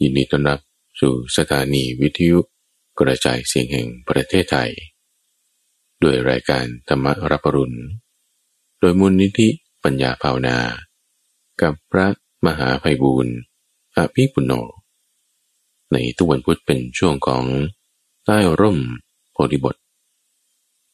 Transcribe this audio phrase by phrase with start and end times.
[0.00, 0.60] ยินดีต้อนรับ
[1.00, 2.38] สู่สถานีวิทยุ
[2.98, 4.70] กระจายเสียงแห่งประเทศไทย
[6.02, 7.78] ด้วยรายการธรรมรับปรุณ
[8.80, 9.48] โดยมูลนิธิ
[9.84, 10.58] ปัญญาภาวนา
[11.62, 12.06] กับพระ
[12.46, 13.36] มหาภัยบูรณ์
[13.96, 14.52] อภิปุโน
[15.92, 17.44] ในทุกวันพุธเป็นช่วงของ
[18.24, 18.78] ใต้ร่ม
[19.32, 19.76] โพธิบท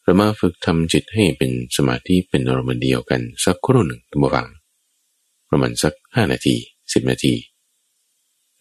[0.02, 4.48] เรามาฝึกทำจิตให้เป็นสมาธิเป็นอารมณ์เดียวกันสักครู่หนึ่งตั้งฟัง
[5.48, 6.56] ประมาณสักห้านาที
[6.92, 7.34] สิบนาที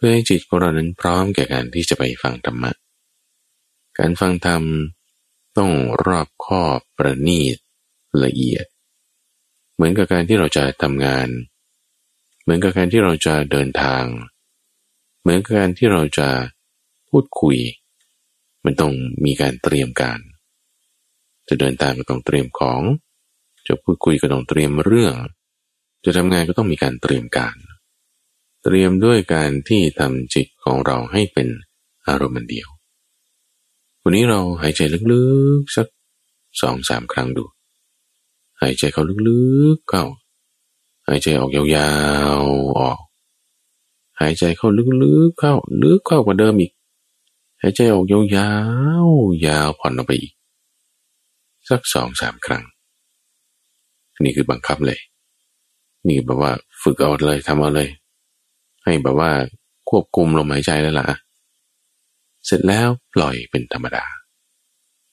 [0.02, 2.72] พื่อให้จิตของเรานั้นพร้อมแก่การที่จะไปฟังธรรมะ
[3.98, 4.64] การฟังธรรม
[5.58, 5.72] ต้อง
[6.06, 7.58] รอบคอบประณีต
[8.24, 8.66] ละเอียด
[9.76, 11.28] เหมือนกับการที่เราจะทำงาน
[12.42, 14.04] เหมือนกับการที่เราจะเดินทาง
[15.22, 16.30] เหมือนกับการที่เราจะ
[17.10, 17.58] พูดคุย
[18.66, 18.94] มันต้อง
[19.26, 20.20] มีการเตรียมการ
[21.50, 22.82] จะเดินทางก็ต้องเตรียมของ
[23.68, 25.16] จะพูดคุยก็ต้องเตรียมเรื่อง
[26.06, 27.56] จะทำงานก็ต้องมีการเตรียมการ
[28.64, 31.48] เตรียมด้วยการที่ทำจิตของเราให้เป็น
[32.08, 32.68] อารมณ์เดียว
[34.02, 35.24] วันนี้เราหายใจลึ
[35.60, 35.88] กๆสัก
[36.62, 37.44] สองสามครั้งดู
[38.62, 39.42] หายใจเข้าลึ
[39.76, 40.04] กๆเข้า
[41.08, 41.64] หายใจออกยา
[42.42, 43.00] วๆออก
[44.20, 44.68] หายใจเข้า
[45.04, 46.72] ลึกๆเข้า ลึกเข้ากว่าเดิมอีก
[47.62, 48.20] หายใจออกยา
[49.06, 50.34] วๆยาวผ่อนออกไปอีก
[51.70, 52.64] สักสองสามครั้ง
[54.24, 55.00] นี่คือบังคับเลย
[56.08, 56.52] นี่แบบว่า
[56.82, 57.90] ฝึกเอาเลยทำเอาเลย
[58.90, 59.32] ให้แบบว่า
[59.90, 61.08] ควบคุมลมหายใจแล้วล่ะ
[62.46, 64.06] เสร็จแล้วปล่อยเป็นธรรมดา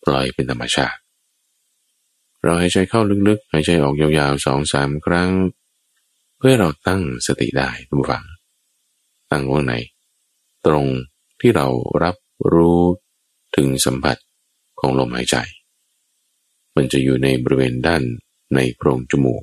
[0.05, 0.98] ปล่อยเป็นธรรมชาติ
[2.42, 5.30] เราหายใจเข้าลึกๆ หายใจออกยาวๆสองสามครั้ง
[6.38, 8.24] เพื่อเราตั้งสติได้ทุกฝัง
[9.30, 9.74] ตั้งว่งไหน
[10.66, 10.86] ตรง
[11.41, 11.66] ที่เรา
[12.02, 12.16] รับ
[12.52, 12.82] รู้
[13.56, 14.16] ถึงสัมผัส
[14.80, 15.36] ของลมหายใจ
[16.77, 18.02] มันจะอยู่ในบริเวณด้าน
[18.54, 19.42] ในโพรงจมูก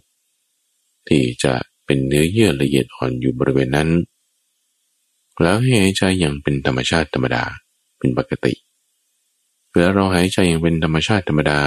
[1.07, 1.53] ที่จะ
[1.85, 3.89] เป็นเนื้อเยื่อละเอียดอ่อนอยู่บริเวณนั้น
[5.41, 7.43] แล้วให้หายใจอย่างเป็นธรรมชาติธรรมดา
[7.99, 8.53] เป็นปกติ
[9.71, 11.59] เวลาเราหายใจอย่างเป็นธรรมชาติธรรมดา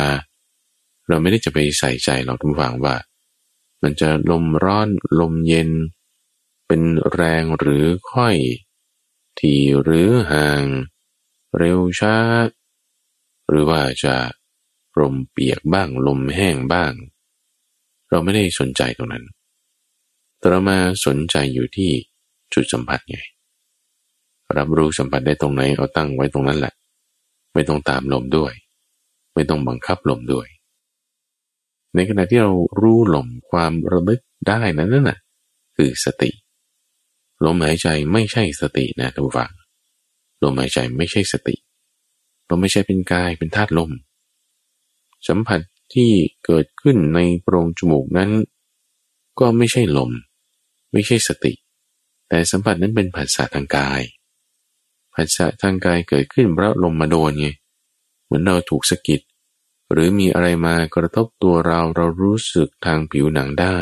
[1.09, 2.97] เราไม่ได้จะไปใส่ใจเราทุกฝังว่า
[3.83, 4.89] มันจะลมร้อน
[5.21, 5.71] ลมเย็น
[6.67, 6.83] เป็น
[7.13, 8.37] แรงหรือค่อย
[9.39, 10.63] ทีหรือห่าง
[11.59, 12.17] เร็วช้า
[13.49, 14.17] หรือว่าจะ
[15.01, 16.93] ลมเปียกบ้างลมแห้งบ้าง
[18.11, 19.25] เราไม่ได้สนใจตรงนั้น
[20.39, 21.91] แต่เรามาสนใจอยู่ที่
[22.53, 23.19] จุดสัมผัสไง
[24.57, 26.75] รับรู้สัมผัสได้ตรงไหนเอาตั้งไว้ตรงนั้นแหละ
[27.55, 28.53] ไม่ต้องตามลมด้วย
[29.35, 30.47] ไม่ต้องบังคับลมด้วย
[31.95, 35.19] ในขณะที่เรารู้ลมความระลึกได้นั้นน่ะ
[35.77, 36.31] คือสติ
[37.45, 39.53] ลมหายใจไม่ใช่สตินะทุกฝัง
[40.43, 41.57] ลมหายใจไม่ใช่สติ
[42.49, 43.91] ลมไม่ใช่เป็นกายเป็นธาตุลม
[45.29, 45.61] สัมผัส
[45.95, 46.11] ที่
[46.45, 48.31] เกิดขึ้นในโพรงจมูกนั้น
[49.41, 50.11] ก็ไม่ใช่ลม
[50.93, 51.53] ไม่ใช่สติ
[52.29, 54.03] แต่สัมผัสนั้นเป็นผัสสะทางกาย
[55.17, 57.49] ผัสสะทางกายเกิดขึ้นเพราะลมมาโดนไง
[58.25, 59.21] เหมือนเราถูกสะกิด
[59.93, 63.79] หรือมีอะไรมากระทบตัวเราเรารู้สึกทางผิวหนังได้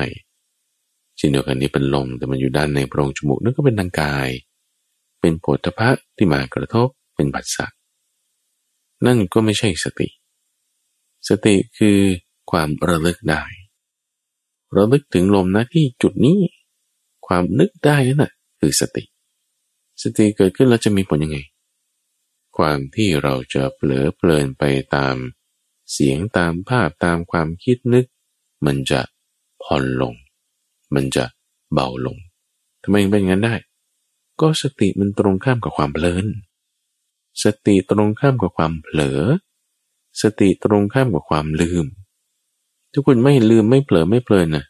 [1.19, 4.29] ชินเดียวกันนี้เป็นลมแต่มันอยู่ด้านในโพรงจมูกนั่นก็เป็นทางกาย
[5.21, 7.67] เป็นโผฏฐะที่มากระทบเป็นผัสสะ
[9.07, 10.09] นั่นก็ไม่ใช่สติ
[11.29, 11.99] สติคือ
[12.51, 13.43] ความระลึกได้
[14.77, 16.39] ระลึกถึงลมนะที่จุดนี้
[17.27, 19.05] ความนึกได้นั่นแหะคือสติ
[20.05, 21.39] สติเกิดขึ้นแล้วจะมีผลยังไง
[22.57, 24.65] ความที่เราจะเผลอเพลินไป
[24.97, 25.17] ตาม
[25.93, 28.07] เสียงตามภาพตามความคิดนึก
[28.67, 29.01] มันจะ
[29.63, 30.15] ผ่อนลง
[30.95, 31.25] มันจะ
[31.73, 32.17] เบาลง
[32.83, 33.55] ทำไมเป็นงั้นได้
[34.41, 36.27] ก็สติมันตรงข้ามกับความเพลิน
[37.43, 39.21] สติตรงข้ามกับความเผลอ
[40.23, 41.87] สติตรงข้ามกับความลืม
[42.93, 44.65] ทุกคนไม่ลืมไม่เผลอไม่เพลินนะ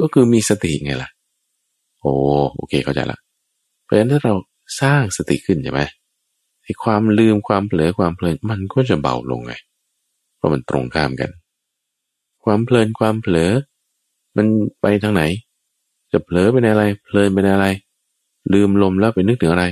[0.00, 1.10] ก็คือมีสติไงล่ะ
[2.00, 2.12] โอ้
[2.54, 3.18] โอเคเข้าใจละ
[3.90, 4.34] ราะฉะนั้นถ้าเรา
[4.80, 5.82] สร้างสติขึ้นใช่ไหม
[6.62, 9.54] ไอ้ความลืมความเผลอความเพลินมันก็จะเบาลงไง
[10.36, 11.30] เพราะมันตรงข้ามกัน
[12.44, 13.52] ความเพลินความเผลอ
[14.36, 14.46] มัน
[14.80, 15.22] ไปทางไหน
[16.12, 17.68] จะเผลอไปในอะไร เพลินไปในอะไร
[18.52, 19.66] ลืมลมแล้วไปนึกถึงอะไร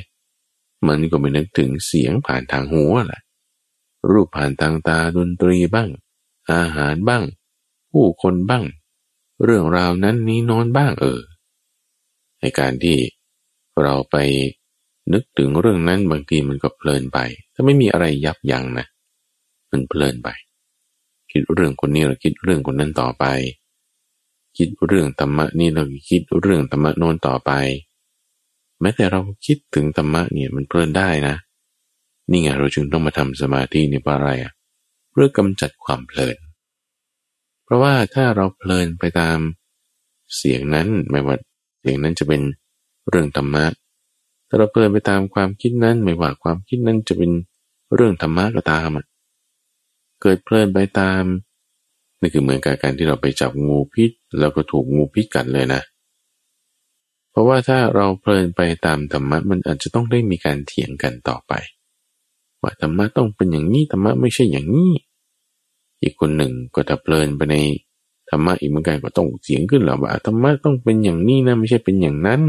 [0.86, 3.22] มันก็ไปนึกถึงเสียงผ่านทางหูแหละ
[4.10, 5.88] รูปผ่านทางตาดนตรีบ้าง
[6.52, 7.22] อาหารบ้าง
[7.92, 8.64] ผู้คนบ้าง
[9.44, 11.20] เรื่องราวนั้นนี้นอนบ้างเออ
[12.40, 12.98] ในการที่
[13.84, 14.16] เราไป
[15.12, 17.18] นึกถึงเรื่องนั้นบางทีมันก็เพลินไป
[17.54, 18.86] ถ้าไม่มีอะไรยับยั้งนะ
[19.70, 20.28] มันเพลินไป
[21.30, 23.24] คิดเรื่องคนนี้เราคิดเรื่องคนนั้นต่อไป
[24.56, 27.52] คิดเรื่องธรรมะนี่เราคิดเรื่องธรรมะโน้นต่อไป
[28.80, 31.34] แม้แต่เราคิดถึงธรรมะเนี่ยมันเพลินได้นะ
[32.30, 34.52] นี่ไงเราจึงต้องมาทำสมาธินี่เพราะอะไรอะ
[35.10, 36.36] เพื่อกำจัดความเพลิน
[37.64, 39.38] เพราะว่าถ้าเราเพลินไปตาม
[40.36, 41.36] เสียงนั้นไม่ว่า
[41.80, 42.42] เสียงนั้นจะเป็น
[43.08, 43.64] เรื่องธรรมะ
[44.48, 47.30] ถ้าเราเพลินไปตามความคิดนั้นไม่ว่าความคิดนั้นจะเป็น
[47.94, 48.90] เรื่องธรรมะก็ตาม
[50.22, 51.22] เกิดเพลินไปตาม
[52.20, 55.82] นี่คือเหมือนกับการที่เราไปจับงูพิษ แล้วก็ถูกงูพิษกัดเลยนะ
[57.30, 61.52] เพราะว่าถ้าเราเพลินไปตามธรรมะมันอาจจะต้องได้มีการเถียงกันต่อไป
[62.62, 64.92] ว่าธรรมะต้องเป็นอย่างนี้ธรรมะไม่ใช่อย่างนี้
[66.02, 67.56] อีกคนหนึ่งก็ถ้าเพลินไปใน
[68.30, 72.42] ธรรมะอีกเหมือนกันก็ต้องเสียงขึ้นหรอว่าธรรมะต้องเป็นอย่างนี้นะไม่ใช่เป็นอย่างนั้น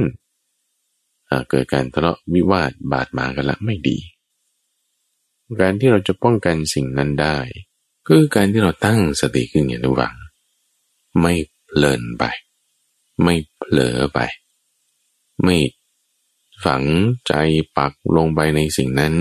[1.50, 3.98] เกิดการทะเลาะวิวาทบาดหมางกันละไม่ดี
[5.62, 7.38] การที่เราจะป้องกันสิ่งนั้นได้
[8.08, 10.16] คือการที่เราตั้งสติขึ้นอย่างระวัง
[11.22, 11.34] ไม่
[11.66, 12.24] เพลินไป
[13.24, 14.20] ไม่เผลอไป
[15.44, 15.58] ไม่
[16.64, 16.84] ฝัง
[17.28, 17.34] ใจ
[17.78, 19.14] ปักลงไปในสิ่งนั้น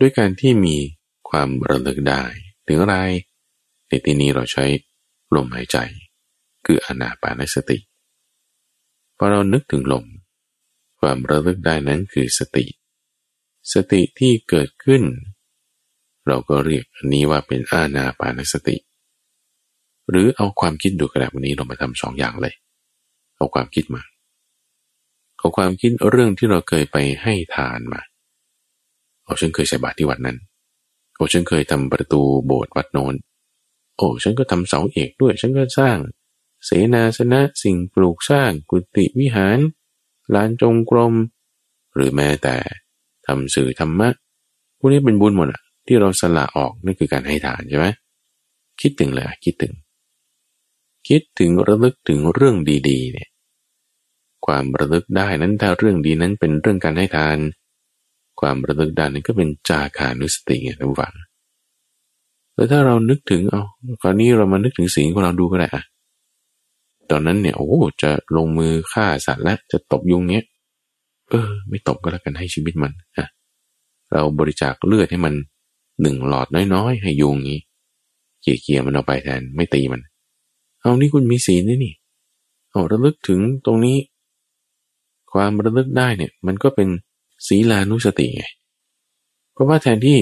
[0.00, 0.76] ด้วยการที่มี
[1.28, 2.22] ความระลึกได้
[2.66, 2.96] ถึงอะไร
[3.88, 4.64] ในที่นี้เราใช้
[5.34, 5.76] ลมหายใจ
[6.66, 7.78] คืออนาปานสติ
[9.16, 10.04] พอเรานึกถึงลม
[11.04, 12.64] ความระลึกได้นั้นคือสติ
[13.74, 15.02] สติที่เกิดขึ้น
[16.26, 18.76] เราก็เรียกอันนี้ว่าเป็นอาณาปานสติ
[20.10, 22.54] หรือเอาความคิดดูกระดาษวันนี้เรามาทำสองอย่างเลย
[23.36, 24.02] เอาความคิดมา
[25.38, 28.00] เอาความคิดเรื่องที่เราเคยไปให้ทานมา
[29.24, 30.38] เอาฉันเคยใส่บาตรที่วัดนั้น
[31.16, 33.14] โอ้ฉันเคยทำประตูโบสถ์วัดโน้น
[33.96, 35.98] โอ้ฉันก็ทำเสาเอกด้วย ฉันก็สร้าง
[36.64, 39.58] เสนาสนะสิ่งปลูกสร้างกุฏิวิหาร
[40.34, 41.14] ลานจงกรม
[41.94, 42.56] หรือแม้แต่
[43.26, 44.08] ทำสื่อธรรมะ
[44.78, 47.86] พวกนี้เป็นบุญหมดอะที่เราสละออกนั่นคือการให้ทานใช่ไหม
[48.80, 49.74] คิดถึงเลยคิดถึง
[51.08, 52.56] คิดถึงระลึกถึงเรื่อง
[52.88, 53.28] ดีๆเนี่ย
[54.46, 57.38] ความระลึกได้นั้นถ้าเรื่องดีนั้นเป็นเรื่องการให้ทาน
[58.40, 61.14] ความระลึกได้นั้นก็เป็นจาคานุสติไงท่านฟัง
[62.54, 63.62] แล้วถ้าเรานึกถึงเอา
[64.02, 65.82] คราวนี้เรามานึกถึงสิ่งของเราดูก็ได้อะ
[67.10, 67.68] ตอนนั้นเนี่ยโอ้
[68.02, 70.44] จะลงมือฆ่าสัตว์และจะตบยุงเนี้ย
[71.30, 73.26] เออ ไม่ตบก็แล้วกันให้ชีวิตมันอะ
[74.12, 75.34] เราบริจาคเลือดให้มัน
[76.02, 77.60] หนึ่งหลอดน้อยๆ ให้ยุงงี้
[78.42, 80.00] เกี่ยๆมันเอาไปแทนไม่ตีมัน
[80.80, 81.94] เอานี่คุณมีศีลนี่นี่
[82.70, 83.96] เอาระลึกถึงตรงนี้
[85.32, 86.88] ความระลึกได้เนี่ย มันก็เป็น
[87.46, 88.44] ศีลานุสติไง
[89.52, 90.18] เพราะว่าแทนที่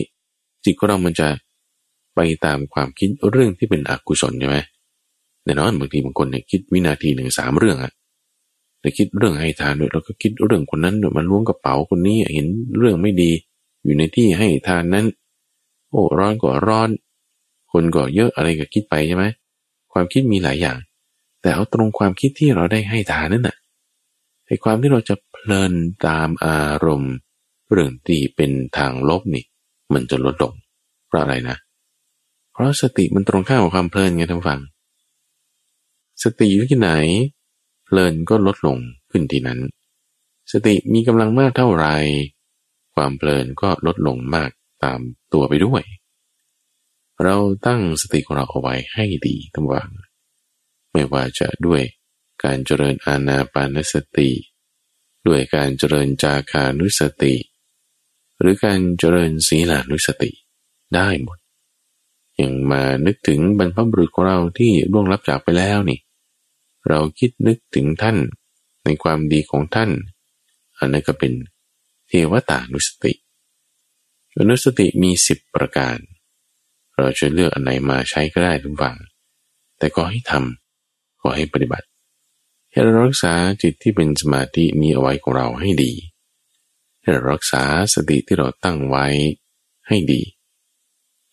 [0.65, 1.29] จิตของเรามันจะ
[2.15, 4.59] ไปตามความคิดเรื่องที่เป็นอกุศลใช่ไหม
[5.45, 7.93] แน่นอนบางทีบางคนเนี่ยคิดวินาทีหนึ่งสามเรื่องอะ
[8.81, 12.47] แต่คิดเรื่องให้ทานด้วยเราก็คิดเรื่องคนนั้นด้วยมันล้วงกระเป๋าคนนี้เห็น
[12.79, 13.31] เรื่องไม่ดี
[13.85, 15.07] อยู่ในที่ให้ทานนั้น
[15.91, 16.91] โอ้ร้อนก็ร้อน
[17.73, 19.25] คนก็เยอะอะไรก็คิดไปใช่ไหม
[19.93, 20.79] ความคิดมีหลายอย่าง
[21.41, 23.57] แต่เอาตรงความคิดที่เราได้ให้ทานนั่นน่ะ
[24.47, 25.73] ไอ้ความที่เราจะเพลิน
[26.07, 27.15] ตามอารมณ์
[27.71, 29.45] เรื่องตีเป็นทางลบนี่
[29.93, 30.55] มันจะลดลง
[31.09, 31.57] เพราะอะไรนะ
[32.53, 34.61] เพราะสติมันตรงข้ามกับความเพลินไงท่านฟัง
[36.23, 36.91] สติอยู่ที่ไหน
[37.85, 38.79] เพลินก็ลดลง
[39.11, 39.61] ขึ้นที่นั้น
[40.53, 41.87] สติมีกำลังมากเท่าไร
[42.95, 44.51] ความเพลินก็ลดลงมาก
[44.85, 45.01] ตาม
[45.33, 45.83] ตัวไปด้วย
[47.23, 47.37] เรา
[47.67, 49.91] ตั้งสติของเราเอาไว้ให้ดีทั้งวัน
[50.93, 51.83] ไม่ว่าจะด้วย
[52.45, 54.31] การเจริญอาณาปานสติ
[55.27, 57.35] ด้วยการเจริญจาคานุสติ
[58.41, 60.31] หรือการเจริญศีลานุสติ
[60.95, 61.39] ได้หมด
[62.37, 65.99] อย่างมานึกถึงบรรพบุรุษของเราที่ล่วงลับจากไปแล้วนี่
[66.93, 68.17] เราคิดนึกถึงท่าน
[68.85, 69.91] ในความดีของท่าน
[70.79, 71.33] อันนั้นก็เป็น
[72.09, 73.13] เทวตานุสติ
[74.39, 75.97] อนุสติมีสิบประการ
[76.99, 78.97] เราจะเลือกอันไหนมาใช้ก็ได้ทุกฝัง
[79.79, 81.87] แต่ก็ให้ทำก็ให้ปฏิบัติ
[82.71, 85.93] ให้เรารักษาจิตที่เป็นสมาธินี้เอาไว้ของเราให้ดี
[87.01, 87.63] ให้เรารักษา
[87.95, 89.07] สติที่เราตั้งไว้
[89.89, 90.23] ให้ดี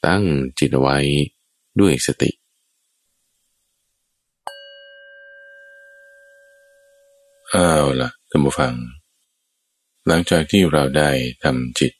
[0.05, 0.23] ตั้ง
[0.59, 0.97] จิตไว้
[1.79, 2.29] ด้วยสติ
[7.53, 7.67] อา
[8.01, 8.73] ล่ะท่านผู้ฟัง
[10.07, 11.09] หลังจากที่เราได้
[11.43, 11.93] ทำจิต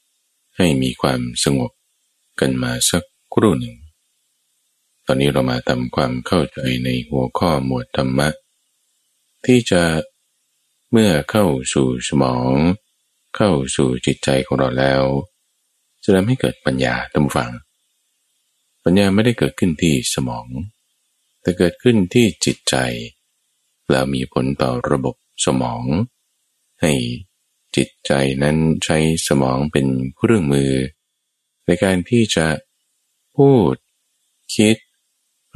[0.56, 1.70] ให้มีความสงบ
[2.40, 3.04] กันมาสัก
[3.34, 3.76] ครู่หนึ่ง
[5.06, 8.28] ตอนนี้เรามาทำความเข้าใจในหัวข้อหมวดธรรมะ
[9.44, 9.82] ที่จะ
[10.90, 12.52] เมื่อเข้าสู่สมอง
[13.36, 15.02] เข้าสู่จิตใจของเราแล้ว
[16.02, 17.50] จะทำให้เกิดปัญญาตามฟัง
[18.84, 20.46] ปัญญาไม่ได้เกิดขึ้นที่สมอง
[21.42, 22.76] แต่เกิดขึ้นที่จิตใจ
[23.90, 25.84] แล้วมีผลต่อระบบ สมอง
[26.80, 26.92] ให้
[27.76, 30.72] จิตใจนั้นใช้สมองเป็นเครื่องมือ
[31.66, 32.46] ในการที่จะ
[33.36, 33.74] พูด
[34.54, 34.76] คิด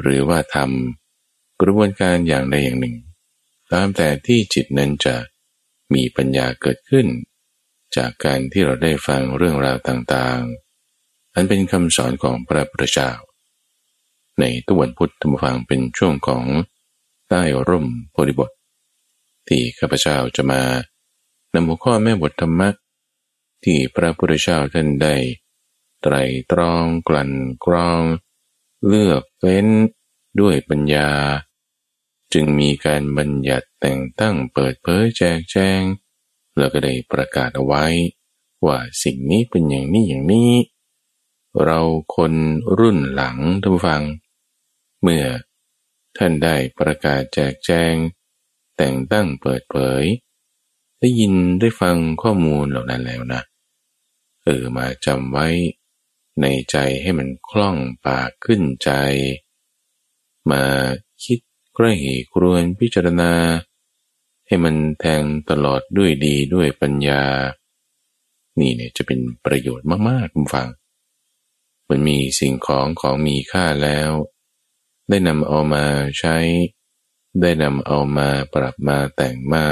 [0.01, 2.97] หรือว่าทำกระบวนการอย่างใดอย่างหนึ่ง
[3.73, 5.17] ตามแต่ที่จิตนั้นจะ
[5.95, 7.07] มีปัญญาเกิดขึ้น
[7.97, 13.11] จากการที่เราได้ฟังเรื่องราวต่างๆ อันเป็นคำสอนของพระพุทธเจ้า
[14.41, 16.45] ในตุวันพุทธธรรมฟังเป็นช่วงของ
[17.29, 18.51] ใต้ร่มโพธิบท
[19.49, 20.63] ที่ข้าพเจ้าจะมา
[21.53, 22.69] นำหัวข้อแม่บทธรรมะ
[23.65, 25.17] ที่พระพุทธเจ้าท่านได้
[26.03, 26.15] ไตร
[26.53, 27.31] ตรองกลั่น
[27.65, 28.03] กรอง
[28.87, 29.67] เลือกเฟ้น
[30.41, 31.11] ด้วยปัญญา
[32.33, 35.81] จึงมีการบัญญัติแต่งตั้งเปิดเผยแจกแจง
[36.59, 37.85] แล้วก็ได้ประกาศเอาไว้
[38.67, 40.53] ว่าสิ่งนี้เป็นอย่างนี้อย่างนี้
[41.65, 41.81] เรา
[42.17, 42.35] คน
[42.79, 44.03] รุ่นหลังท่านฟัง
[45.03, 45.25] เมื่อ
[46.17, 47.95] ท่านได้ประกาศแจกแจง
[48.77, 50.05] แต่งตั้งเปิดเผย
[51.01, 53.43] ได้ยินได้ฟังข้อมูลเหล่านั้นแล้วนะ
[54.45, 55.47] เออมาจำไว้
[56.41, 57.77] ในใจให้มันคล่อง
[58.07, 58.91] ปากขึ้นใจ
[60.51, 60.65] มา
[61.25, 61.39] คิด
[61.75, 61.93] ใกล้
[62.33, 63.33] ครวนพิจารณา
[64.47, 67.23] ให้มันแทงตลอดด้วยดีด้วยปัญญา
[68.61, 70.69] นี่เนี่ยจะเป็นประโยชน์มากๆคุณฟัง
[71.89, 74.11] มันมีสิ่งของของมีค่าแล้ว
[75.09, 75.85] ได้นำเอามา
[76.19, 76.37] ใช้
[77.41, 79.65] ได้นำเอามาปรับมาแต่งมา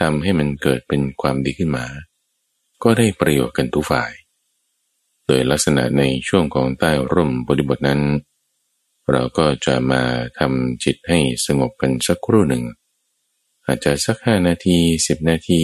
[0.00, 1.86] ทำให้มันเกิดเป็นความดีขึ้นมา
[2.82, 4.12] ก็ได้ประโยชน์กันทุกฝ่าย
[5.26, 8.00] โดยลักษณะในช่วงของใต้ร่มบริบทนั้น
[9.10, 10.02] เราก็จะมา
[10.38, 12.64] ทำจิตให้สงบกันสักครู่หนึ่ง
[13.66, 15.62] อาจจะสักห้านาทีสิบนาที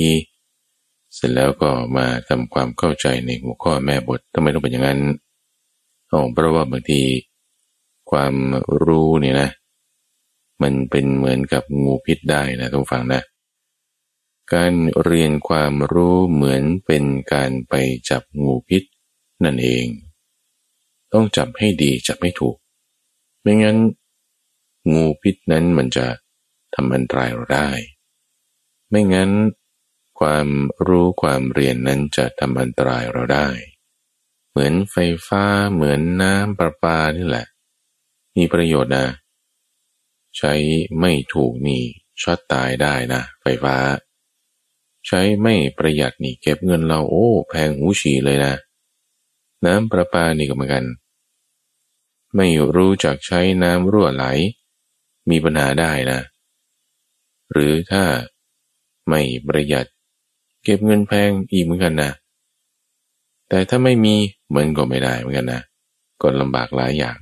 [1.14, 5.00] เสร็จแล้วก็มาทำความเข้าใจในหัวข้อแม่บททำไมต้องเป็นอย่างนั้น
[6.08, 7.00] เอาเพราะว่าบางที
[8.10, 8.34] ความ
[8.84, 9.50] รู้เนี่ยนะ
[10.62, 13.22] มันเป็นเหมือนกับงูพิษได้นะทุกฝังนะ
[14.52, 14.72] การ
[15.04, 17.74] เรียนความรู้เหมือนเป็นการไป
[18.10, 18.82] จับงูพิษ
[19.44, 19.86] นั่นเอง
[21.12, 22.56] ต้องจับให้ดีจับให้ถูก
[23.42, 23.76] ไม่งั้น
[24.92, 26.06] งูพิษนั้นมันจะ
[26.74, 27.70] ทำอันตรายเราได้
[28.90, 29.30] ไม่งั้น
[30.20, 30.48] ความ
[30.86, 33.48] รู้ความเรียนนั้นจะทำอันตรายเราได้
[34.50, 34.96] เหมือนไฟ
[35.26, 37.46] ฟ้าเหมือนน้ำประปานี่แหละ
[38.36, 39.06] มีประโยชน์นะ
[40.36, 40.52] ใช้
[41.00, 41.82] ไม่ถูกนี่
[42.22, 43.76] ช็อตตายได้นะ ไฟฟ้า
[45.06, 48.54] ใช้ไม่ประหยัดนี่เก็บเงินเราโอ้ แพงหูฉี่เลยนะ
[49.66, 50.84] น้ำประปานี่ก็เหมือนกัน
[52.36, 54.24] ไม่รู้จักใช้น้ำรั่วไหล
[55.30, 56.20] มีปัญหาได้นะ
[57.52, 58.04] หรือถ้า
[59.08, 59.86] ไม่ประหยัด
[60.64, 62.10] เก็บเงินแพงอีกเหมือนกันนะ
[63.48, 64.14] แต่ถ้าไม่มี
[64.54, 65.62] มันก็ไม่ได้เหมือนกันนะ
[66.22, 67.16] ก็ลำบากหลายอย่าง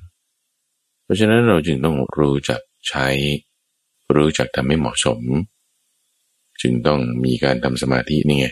[1.02, 3.06] เพราะฉะนั้นเราจึงต้องรู้จัก ใช้
[4.14, 5.20] รู้จักทำให้เหมาะสม
[6.60, 8.46] จึงต้องมีการทำสมาธินี่ไง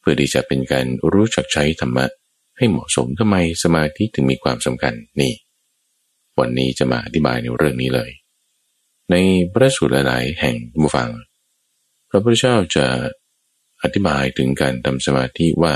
[0.00, 2.06] เพื่อที่จะเป็นการรู้จักใช้ธรรมะ
[2.58, 5.32] ให้เหมาะสมทำไมสมาธิถึงมีความสำคัญนี่
[6.38, 8.10] วันนี้จะมาอธิบายในเรื่องนี้เลย
[9.10, 9.16] ใน
[9.52, 11.10] พระสูตรหลายแห่งมูฟัง
[12.08, 12.86] พระพุทธเจ้าจะ
[13.82, 15.74] อธิบายถึงการทำสมาธิว่า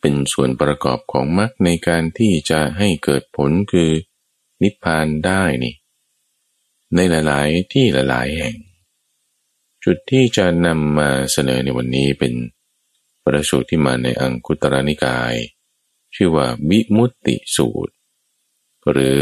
[0.00, 3.90] เป็นส่วนประกอบของมรรคในการที่จะให้เกิดผลคือ
[4.62, 5.74] นิพพานได้นี่
[6.96, 8.56] ในหลาย ๆ ที่หลาย ๆ แห่ง
[9.84, 12.34] จุดที่จะนำมาเสนอในวันนี้เป็น
[13.24, 15.34] ประสูตรที่มาในอังคุตรนิกาย
[16.14, 17.92] ชื่อว่าวิมุตติสูตร
[18.90, 19.18] หรือ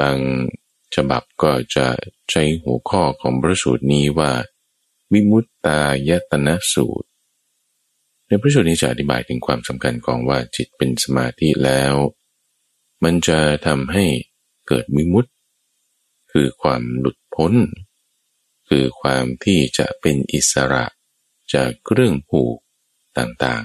[0.00, 0.18] บาง
[0.94, 1.86] ฉบับก็จะ
[2.30, 4.32] ใช้หัวข้อของพระสูตรนี้ว่า
[5.12, 7.08] วิมุตตายตนะสูตร
[8.26, 11.94] ในพระสูตรนี้จะอธิบายถึงความสำคัญของว่าจิตเป็นสมาธิแล้ว
[13.04, 14.04] มันจะทำให้
[14.68, 15.28] เกิดวิมุตต
[16.30, 17.52] คือความหลุดพ้น
[18.68, 20.84] คือความที่จะเป็นอิสระ
[21.54, 22.56] จากเรื่องผูก
[23.18, 23.64] ต่าง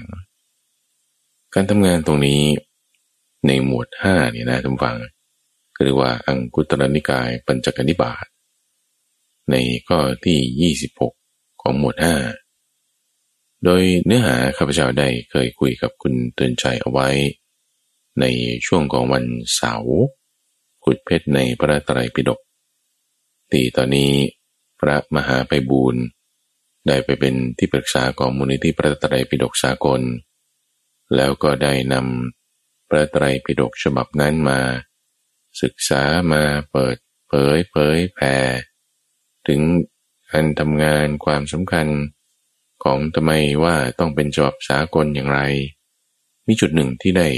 [0.78, 2.42] ๆ การทำงานตรงนี้
[3.46, 4.98] ในหมวดห้าเนี่ยนะทุกฝัง
[5.74, 8.24] ก็เรียกว่าอังคุตรนิกายปัญจกนิบาต
[9.50, 9.54] ใน
[9.88, 10.72] ข้อที่
[11.06, 12.16] 26 ของหมวดห้า
[13.64, 17.08] โดยเนื้อหาข้าพเจ้าได้เคยคุยกับคุณเตือนใจเอาไว้
[18.20, 18.24] ใน
[18.66, 19.96] ช่วงของวันเสาร์
[20.84, 22.40] ขุดเพชรในพระตรัยปิฎก
[23.52, 24.12] ตีตอนนี้
[24.80, 26.02] พระมหาไปบูรณ์
[26.86, 30.00] ได้ไปเป็นที่ปรึกษาของมูลนิธิพระตรัยปิฎกสากล
[31.16, 34.60] แล้วก็ได้นำพระตรปิฎกฉบับนั้นมา
[35.62, 36.96] ศึกษามาเปิด
[37.28, 38.36] เผยเผยแผ่
[39.48, 39.60] ถึง
[40.30, 41.86] การทำงานความสำคัญ
[42.84, 43.32] ของทำไม
[43.64, 45.40] ว่าต้องเป็นฉบับสากลอย่างไร
[46.46, 47.28] มีจุดหนึ่งที่ได้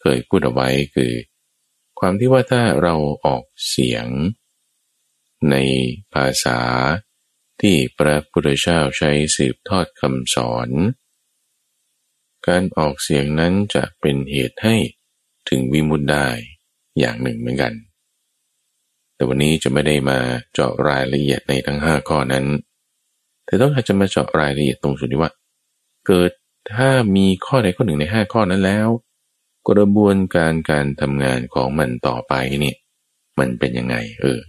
[0.00, 1.12] เคยพูดเอาไว้คือ
[1.98, 4.06] ความที่ว่าถ้าเราออกเสียง
[5.50, 5.56] ใน
[6.14, 6.58] ภาษา
[7.60, 10.68] ที่พระพุทธเจ้าใช้สืบทอดคำสอน
[12.46, 14.76] การออกเสียงนั้นจะเป็นเหตุให้
[15.48, 16.28] ถึงวิมุตได้
[16.98, 17.72] อย่างหนึ่งเหมือนกัน
[19.14, 20.18] แต่วันนี้จะไม่ได้มา
[20.52, 22.46] เจาะรายละเอียดในทั้งห้าข้อนั้น
[23.44, 25.32] แต่ต้องการจะมาเจาะรายละเอียดตรงส่วนที่ว่า
[26.06, 26.30] เกิด
[26.74, 28.88] ถ้ามีข้อใดข้อหนึ่งในห้าข้อนั้นแล้ว
[29.68, 32.76] กระบวนการการทำงานของมันต่อไปเนี่ย
[33.38, 34.40] มันเป็นยังไงเออ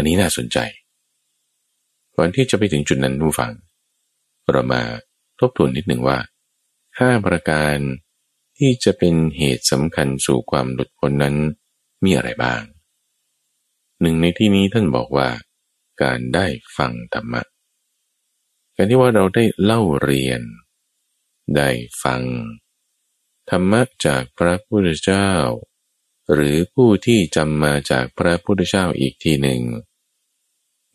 [0.00, 0.58] อันนี้น่าสนใจ
[2.16, 3.52] ก่อนที่จะไปถึงจุดนั้นผู้ฟัง
[4.50, 4.82] เรามา
[5.40, 6.18] ทบทวนนิดหนึ่งว่า
[6.98, 7.76] ห้าประการ
[8.58, 11.36] ที่จะเป็นเหตุสำคัญสู่ความหลุดพ้นนั้น
[12.04, 12.62] มีอะไรบ้าง
[14.00, 15.28] หนึ่งในที่นี้ท่านบอกว่า
[16.02, 17.42] การได้ฟังธรรมะ
[18.76, 20.42] การที่ว่าเราได้เล่าเรียน
[21.56, 21.68] ได้
[22.02, 22.22] ฟัง
[23.50, 25.30] ธรรมะจากพระพุทธเจ้า
[26.32, 29.60] หรือผู้ที่จำมาจากพระพุทธเจ้าอีกทีหนึ่ง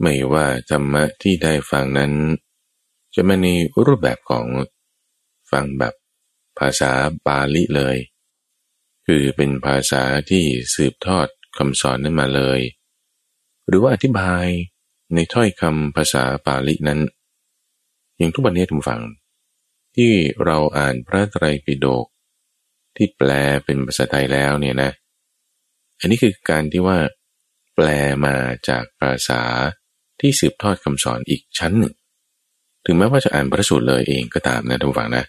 [0.01, 2.13] ไม่ว่าธรรมะที่ได้ฟังนั้น
[3.15, 3.47] จะมาใน
[3.85, 4.45] รูปแบบของ
[5.51, 5.93] ฟังแบบ
[6.59, 6.91] ภาษา
[7.25, 7.97] บาลีเลย
[9.07, 12.59] คือเป็นภาษาที่สืบทอดคำสอนนั้นมาเลย
[13.67, 14.45] หรือว่าอธิบาย
[15.13, 16.99] ในถ้อยคำภาษาบาลีนั้น
[18.17, 19.01] อย่างทุกวันนี้ทุกฝัง
[19.95, 20.11] ที่
[20.45, 22.05] เราอ่านพระไตรปิฎก
[22.95, 23.29] ที่แปล
[23.65, 24.91] เป็นภาษาไทยแล้วเนี่ยนะ
[25.99, 26.97] อันนี้คือการที่ว่า
[27.75, 27.87] แปล
[28.25, 28.35] มา
[28.69, 29.41] จากภาษา
[30.19, 31.93] ที่สืบทอดคำสอนอีกชั้นหนึ่ง
[32.85, 35.25] ถึงแม้ว่าจะอ่านพระสูตรเลยเองก็ตามนะทุกฝังนะ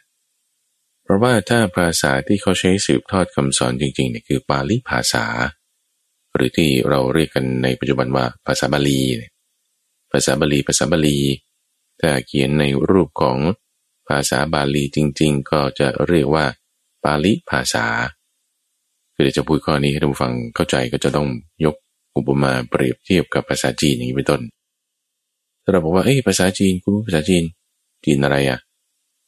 [1.02, 5.24] เพราะว่าถ้าภาษาที่เขาใช้สืบทอดคำสอนจริงๆเนี่ยคือปาลีภาษา
[6.34, 9.00] หรือที่เราเรียกกันในปัจจุบันว่าภาษาบาลี
[10.12, 11.18] ภาษาบาลีภาษาบาลี
[12.00, 13.38] ถ้าเขียนในรูปของ
[14.08, 16.46] ภาษาบาลีจริง ๆ ก็จะเรียกว่า
[17.04, 17.86] ปาลีภาษา
[19.16, 21.28] คือจะพูดข้อนี้ให้ท่านฟังเข้าใจก็จะต้อง
[21.64, 21.76] ยก
[22.16, 24.40] อุปมาเปรียบเทียบกับภาษาจีนอย่างนี้เป็นต้น
[25.66, 27.44] ถ้าเราบอกว่าเอ้ยภาษาจีนคุณภาษาจีน
[28.04, 28.58] จีนอะไรอะ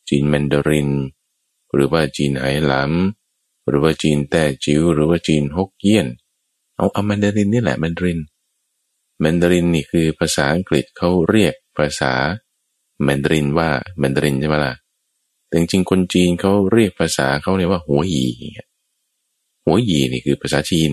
[0.08, 0.90] จีนแมนดาริน
[1.74, 6.06] หรือว่าจีนไหหลำหรือว่าจีนแต้จิ๋วหรือว่าจีนฮกเกี้ยน
[6.76, 8.20] เอาเอาแมนดารินนี่แหละแมนดาริน
[9.20, 12.12] แมนดารินนี่คือภาษาอังกฤษเขาเรียกภาษา
[13.02, 14.74] แมนดารินว่าแมนดารินใช่ไหมล่ะ
[15.46, 20.90] แต่จริงคนจีนเขาเรียกภาษาเขาเรียกว่า华语 华语 นี่คือภาษาจีน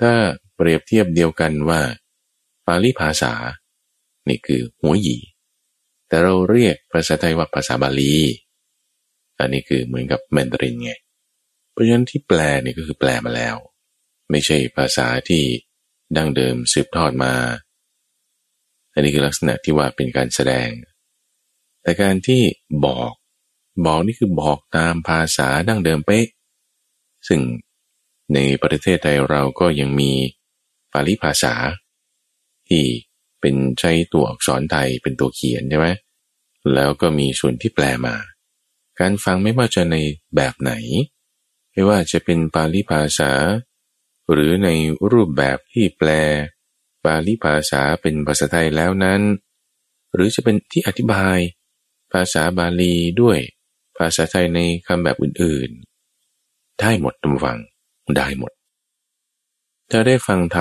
[0.00, 0.12] ถ้า
[0.54, 1.80] เปรียบเทียบเดียวกันว่า
[2.66, 3.32] ปาลีภาษา
[4.28, 5.18] นี่คือหัวหยี
[6.08, 8.16] แต่เราเรียกภาษาไทยว่าภาษาบาลี
[9.38, 10.92] อันนี้คือเหมือนกับแมนดารินไง
[11.70, 13.56] เพราะฉะนั้นที่แปลนี่ก็คือแปลมาแล้ว
[14.30, 15.42] ไม่ใช่ภาษาที่
[16.16, 17.34] ดั้งเดิมสืบทอดมา
[18.92, 20.68] อันนี้คือลักษณะที่ว่าเป็นการแสดง
[21.82, 22.42] แต่การที่
[22.84, 23.12] บอก
[23.86, 26.26] บอกนี่คือบอกตามภาษาดั้งเดิมเป๊ะ
[27.28, 27.40] ซึ่ง
[28.34, 30.12] ในประเทศไทยเราก็ยังมี
[30.92, 31.54] ปาลีภาษา
[32.68, 32.84] ที่
[33.44, 35.88] เป็นใช้ตัวอักษรไทยเป็นตัวเขียนใช่ไหม
[36.74, 38.16] แล้วก็มีส่วนที่แปลมา
[38.98, 39.96] การฟังไม่ว่าจะใน
[40.36, 40.72] แบบไหน
[41.72, 43.32] ไม่ว่าจะเป็นปาลีภาษา
[44.32, 44.68] หรือใน
[45.12, 46.10] รูปแบบที่แปล
[47.04, 49.20] ปาลีภาษาเป็นภาษาไทยแล้วนั้น
[50.14, 51.38] หรือจะเป็นที่อธิบาย
[52.12, 53.38] ภาษาบาลีด้วย
[53.98, 57.58] ภาษาไทยในคำแบบอื่นๆ ได้หมดทุกฟัง
[58.16, 58.52] ได้หมด
[59.90, 60.56] ถ้าได้ฟังท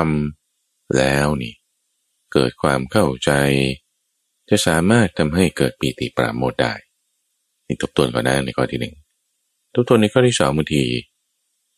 [0.46, 1.54] ำแล้วนี่
[2.34, 3.32] เกิดความเข้าใจ
[4.50, 6.74] จะสามารถทำให้เกิดปีติปราโมทได้
[7.68, 8.96] นี่ทบทวนก่อนนะในข้อที่หนึ่ง
[9.74, 10.84] ทบทวนในข้อที่สองบางที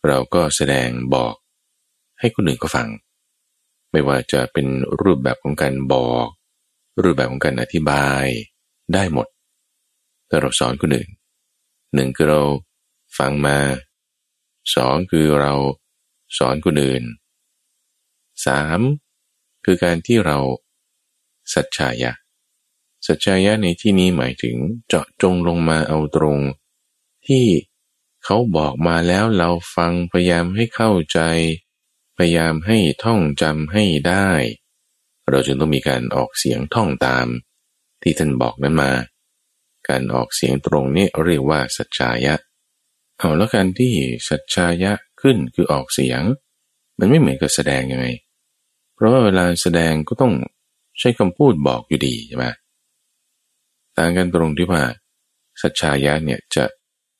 [0.08, 1.36] เราก็แสดงบอก
[2.20, 2.88] ให้คนอื่นก็ฟัง
[3.91, 4.68] ไม่ว่าจะเป็น
[5.02, 6.28] รูปแบบของการบอก
[7.04, 8.26] รูปแบบของการอธิบาย
[8.94, 9.28] ได้หมด
[10.28, 11.10] แต่เราสอนคนอื่น
[11.94, 12.41] หนึ่งคือเรา
[13.18, 13.58] ฟังมา
[14.76, 15.54] สองคือเรา
[16.38, 17.04] สอนคนอื่น
[18.46, 18.80] สาม
[19.65, 20.38] คือการที่เรา
[21.54, 22.13] สัจฉายะ
[23.06, 24.56] สัจจายะในที่นี้หมายถึง
[24.88, 26.38] เจาะจงลงมาเอาตรง
[27.28, 27.45] ที่
[28.23, 31.19] เขาบอกมาแล้วเราฟังพยายามให้เข้าใจ
[32.17, 34.30] พยายามให้ท่องจำให้ได้
[35.30, 37.28] เราจึงต้องมีการออกเสียงท่องตาม
[38.01, 38.91] ที่ท่านบอกนั้นมา
[39.89, 42.36] การออกเสียงตรงนี้เรียกว่าสัจจายะ
[43.19, 43.93] เอาแล้วการที่
[44.30, 46.21] สัจจายะขึ้นคือออกเสียง
[46.99, 48.08] มันไม่เหมือนกับแสดงยังไง
[48.95, 50.34] เพราะว่าเวลาแสดงก็ต้อง
[50.99, 52.45] ใช้คำพูดบอกอยู่ดีใช่ไหม
[53.97, 54.81] ต่างกันตรงที่ว่า
[55.62, 56.65] สัจชายะเนี่ยจะ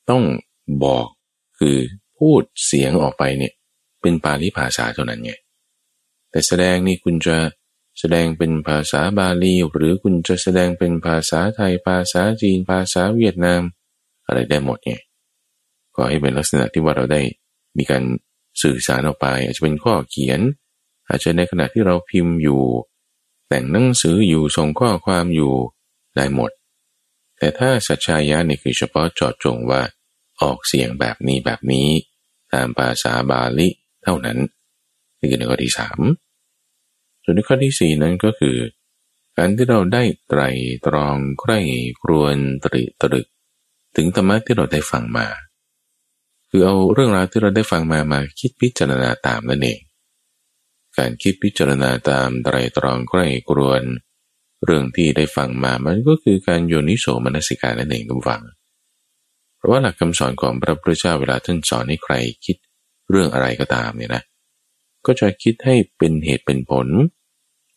[0.10, 0.24] ต้อง
[0.84, 1.08] บอก
[1.60, 1.78] คือ
[2.18, 3.54] พูดเสียงออกไปเนี่ย
[4.02, 5.34] เป็นปาลีภาษาเท่านั้นไง
[6.32, 7.38] แต่แสดงนี่คุณจะ
[8.00, 13.62] แสดงเป็นภาษาบาลี หรือคุณจะแสดงเป็นภาษาไทย ภาษาจีน ภาษาเวียดนาม
[14.26, 14.94] อะไรได้หมดไง
[15.96, 17.22] ก็ให้เป็นลักษณะที่ว่าเราได้
[17.78, 18.04] มีการ
[18.62, 20.40] สื่อสารออกไป อาจจะเป็นข้อเขียน
[21.08, 22.62] อาจจะในขณะที่เราพิมพ์อยู่
[23.48, 25.54] แต่งหนังสืออยู่ส่งข้อความอยู่
[26.16, 26.52] ได้หมด
[27.38, 29.82] แต่ถ้าสัจชายะนี่คือเฉพาะจอดจงว่า
[30.42, 31.90] ออกเสียงแบบนี้แบบนี้
[32.54, 33.70] ตามภาษาบาลี
[34.04, 34.38] เท่านั้น
[35.20, 36.00] นี่คือในข้อที่สาม
[37.24, 38.58] ส่วนในข้อที่สี่นั้นก็คือ
[39.38, 40.42] การที่เราได้ไตร
[40.86, 41.60] ตรองใคร่
[42.02, 43.28] ครวนตริตรึก
[43.96, 45.28] ถึงธรรมะที่เราได้ฟังมา
[46.50, 49.80] คือเอาเรื่องราวที่เราได้ฟังมามาคิดพิจารณาตามนั่นเอง
[50.98, 53.84] การคิดพิจารณาตามไตรตรองใคร่ครวน
[54.66, 58.44] เรื่องที่ได้ฟังมามันก็คือการโยนิโสมนสิการนั่นเองทุกฝัง
[59.58, 62.14] เพราะว่าหลักคำสอนของพระพุทธเจ้าเวลาท่านสอนให้ใคร
[62.46, 62.58] คิด
[63.10, 64.24] เรื่องอะไรก็ตามเนี่ยนะ
[65.06, 66.88] ก็จะคิดให้เป็นเหตุเป็นผล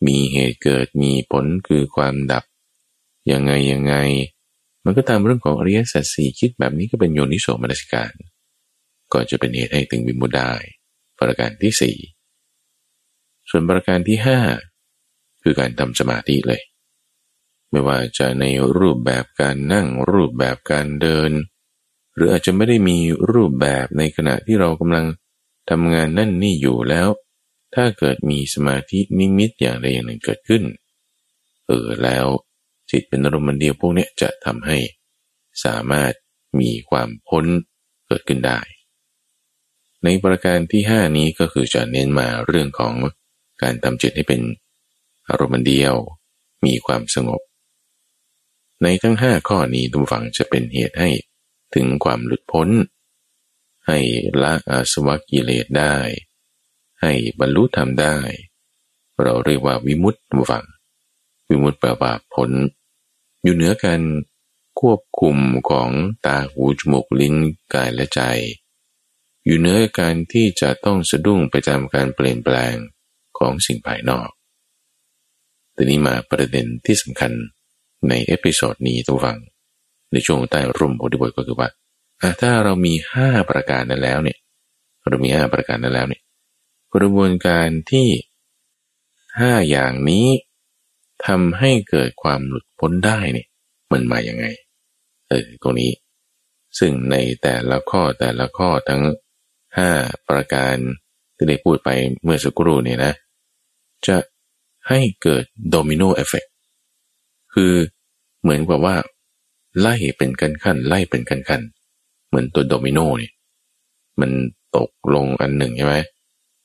[0.06, 2.44] มีเหตุเกิดมีผลคือความดับ
[3.32, 3.94] ยังไงยังไง
[4.84, 8.12] มันก็ตามเรื่องของอริยสัจสี่คิดแบบนี้ก็เป็นโยนิโสมนสิการ
[9.12, 10.52] ก็จะเป็นเหตุให้ถึงวิมุตได้
[11.18, 11.96] ประการที่สี่
[13.50, 14.40] ส่วนประการที่ห้า
[15.42, 16.62] คือการทำสมาธิเลย
[17.70, 18.44] ไม่ว่าจะใน
[18.78, 21.30] รูปแบบการนั่งรูปแบบการเดิน
[22.14, 22.98] หรืออาจจะไม่ได้มี
[23.32, 25.06] รูปแบบในขณะที่เรากำลัง
[25.70, 27.08] ทำงานนั่นนี่อยู่แล้ว
[27.74, 30.62] ถ้าเกิดมีสมาธินิมิตอย่างใดอย่างหนึ่งเกิดขึ้น
[31.66, 32.26] เออแล้ว
[32.90, 34.78] จิตเป็นอารมณ์เดียวพวกนี้จะทำให้
[35.64, 36.12] สามารถ
[36.60, 37.44] มีความพ้น
[38.06, 38.60] เกิดขึ้นได้
[40.04, 42.94] ในประการที่ห้านี้ก็คือจะเน้นมาเรื่องของ
[43.62, 44.42] การทำจิตให้เป็น
[45.28, 45.94] อารมณ์เดียว
[46.64, 47.40] มีความสงบ
[48.82, 51.10] ในทั้งห้าข้อนี้ทุกฝังจะเป็นเหตุให้
[51.74, 52.68] ถึงความหลุดพ้น
[53.86, 53.98] ให้
[54.42, 55.96] ละอาสวะกิเลสได้
[57.00, 58.16] ให้บรรลุธรรมได้
[59.22, 60.64] เราเรียกว่าวิมุตติฝัง
[61.48, 62.50] วิมุตติแปลว่าพ้น
[63.42, 64.02] อยู่เหนือการ
[64.80, 65.36] ควบคุม
[65.70, 65.90] ของ
[66.26, 67.34] ตาหูจมูกลิ้น
[67.74, 68.20] กายและใจ
[69.44, 72.74] อยู่เหนือการที่จะต้องสะดุ้งไปตามการเปลี่ยนแปลง
[73.38, 74.28] ของสิ่งภายนอก
[75.76, 77.32] ทีนี้มาประเด็นที่สำคัญ
[78.08, 79.38] ใน episode นี้ท่านผู้ฟัง
[80.12, 81.68] ในช่วงใต้ร่มโพธิบทก็คือว่า
[82.40, 84.38] ถ้าเรามีห้าประการนั้นแล้วเนี่ย
[85.08, 86.22] เรามีห้าประการนั้นแล้วเนี่ย
[86.94, 88.08] กระบวนการที่
[89.38, 90.26] ห้าอย่างนี้
[91.26, 93.48] ทำให้เกิดความหลุดพ้นได้เนี่ย
[93.92, 94.46] มันมาอย่างไง
[95.28, 95.92] เออตรงนี้
[96.78, 99.02] ซึ่งในแต่ละข้อแต่ละข้อทั้ง
[99.78, 99.90] ห้า
[100.28, 100.76] ประการ
[101.36, 101.90] ที่ได้พูดไป
[102.22, 103.12] เมื่อสักครู่เนี่ยนะ
[104.06, 104.16] จะ
[104.88, 106.44] ให้เกิด domino effect
[107.54, 107.72] คือ
[108.42, 108.96] เหมือนกับว่า
[109.80, 111.62] ไล่เป็นกันขั้นไล่เป็นกันขั้น
[112.28, 113.30] เหมือนตัวโดมิโนนี่
[114.20, 114.30] มัน
[114.76, 115.96] ตกลงอันหนึ่งใช่ไหม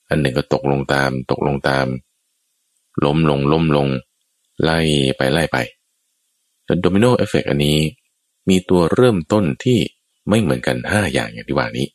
[0.09, 1.87] อันหนึ่งก็ตกลงตาม ตกลงตาม
[3.03, 3.87] ล้มลงล้มลง
[4.63, 4.79] ไล่
[5.17, 5.57] ไปไล่ไป
[6.65, 7.77] แต่ domino effect อันนี้
[8.49, 9.79] มีตัวเริ่มต้นที่
[10.29, 11.87] ไม่เหมือนกันห้าอย่างอย่างที่ว่านี้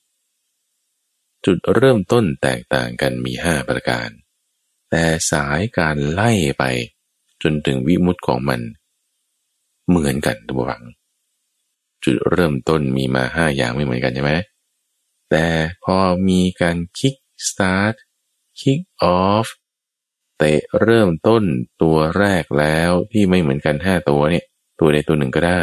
[1.45, 4.09] จุดเริ่มต้นแตกต่างกันมีห้าประการ
[4.91, 6.65] แต่สายการไล่ไป
[7.43, 8.61] จนถึงวิมุตติของมัน
[9.89, 10.83] เหมือนกันท่านผู้ฟัง
[12.05, 14.33] จุดเริ่มต้นมีมาห้าอย่างไม่เหมือนกันใช่ไหม
[15.31, 15.47] แต่
[15.85, 15.97] พอ
[16.29, 17.15] มีการ kick
[17.49, 17.95] start
[18.61, 19.47] kick off
[20.39, 21.43] เตะเริ่มต้น
[21.83, 24.45] ตัวแรกแล้วที่ไม่เหมือนกันห้าตัวเนี่ย
[24.81, 25.61] ตัวใดตัวหนึ่งก็ได้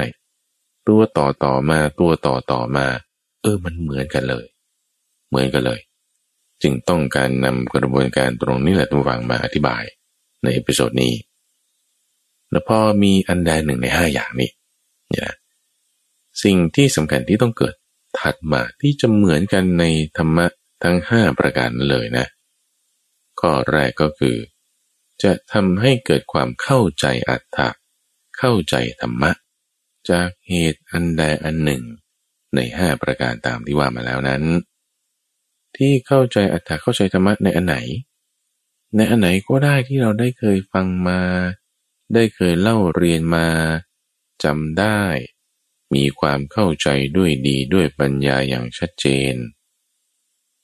[0.87, 2.87] ตัวต่อต่อมาตัวต่อต่อมา
[3.41, 4.45] เออมันเหมือนกันเลย
[5.29, 5.79] เหมือนกันเลย
[6.63, 9.83] จึงต้องการนำกระบวนการตรงนี้แหละท่านผู้ฟังมาอธิบาย
[10.41, 11.13] ใน episode นี้
[12.51, 14.49] แล้วพอมีอันใดหนึ่งในห้าอย่างนี้
[15.09, 15.33] เนี่ย
[16.43, 17.75] สิ่งที่สำคัญที่ต้องเกิด
[18.19, 19.83] ถัดมาที่จะเหมือนกันใน
[20.17, 20.45] ธรรมะ
[20.83, 22.25] ทั้งห้าประการเลยนะ
[23.39, 24.37] ข้อแรกก็คือ
[25.23, 27.69] จะทำให้เกิดความเข้าใจอัตถะ
[28.37, 29.31] เข้าใจธรรมะ
[30.09, 31.83] จากเหตุอันใดอันหนึ่ง
[32.55, 34.43] ในห้าประการตามที่ว่ามาแล้วนั้น
[35.77, 37.77] ที่เข้าใจอัตถาเข้าใจธรรมะในอันไหน
[38.95, 41.21] ในอันไหนก็ได้ที่เราได้เคยฟังมา
[42.13, 43.47] ได้เคยเล่าเรียนมา
[44.43, 45.01] จำได้
[45.95, 49.35] มีความเข้าใจด้วยดีด้วยปัญญาอย่างชัดเจน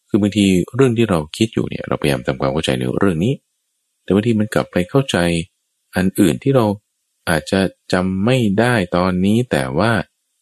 [0.07, 0.45] คือบางที
[0.75, 3.33] เรื่องที่เราคิดอยู่เนี่ยเราพยายามทำความเข้าใจในเรื่องนี้
[4.03, 5.17] แต่บางทีมันกลับไปเข้าใจ
[5.95, 6.65] อันอื่นที่เรา
[7.29, 7.61] อาจจะ
[7.93, 9.91] จำไม่ได้ตอนนี้แต่ว่า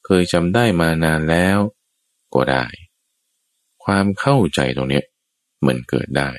[0.06, 1.60] เคยจำได้มานานแล้ว
[2.34, 2.66] ก็ได้
[3.90, 5.02] ความเข้าใจตรงนี้
[5.68, 6.32] มันเกิดได้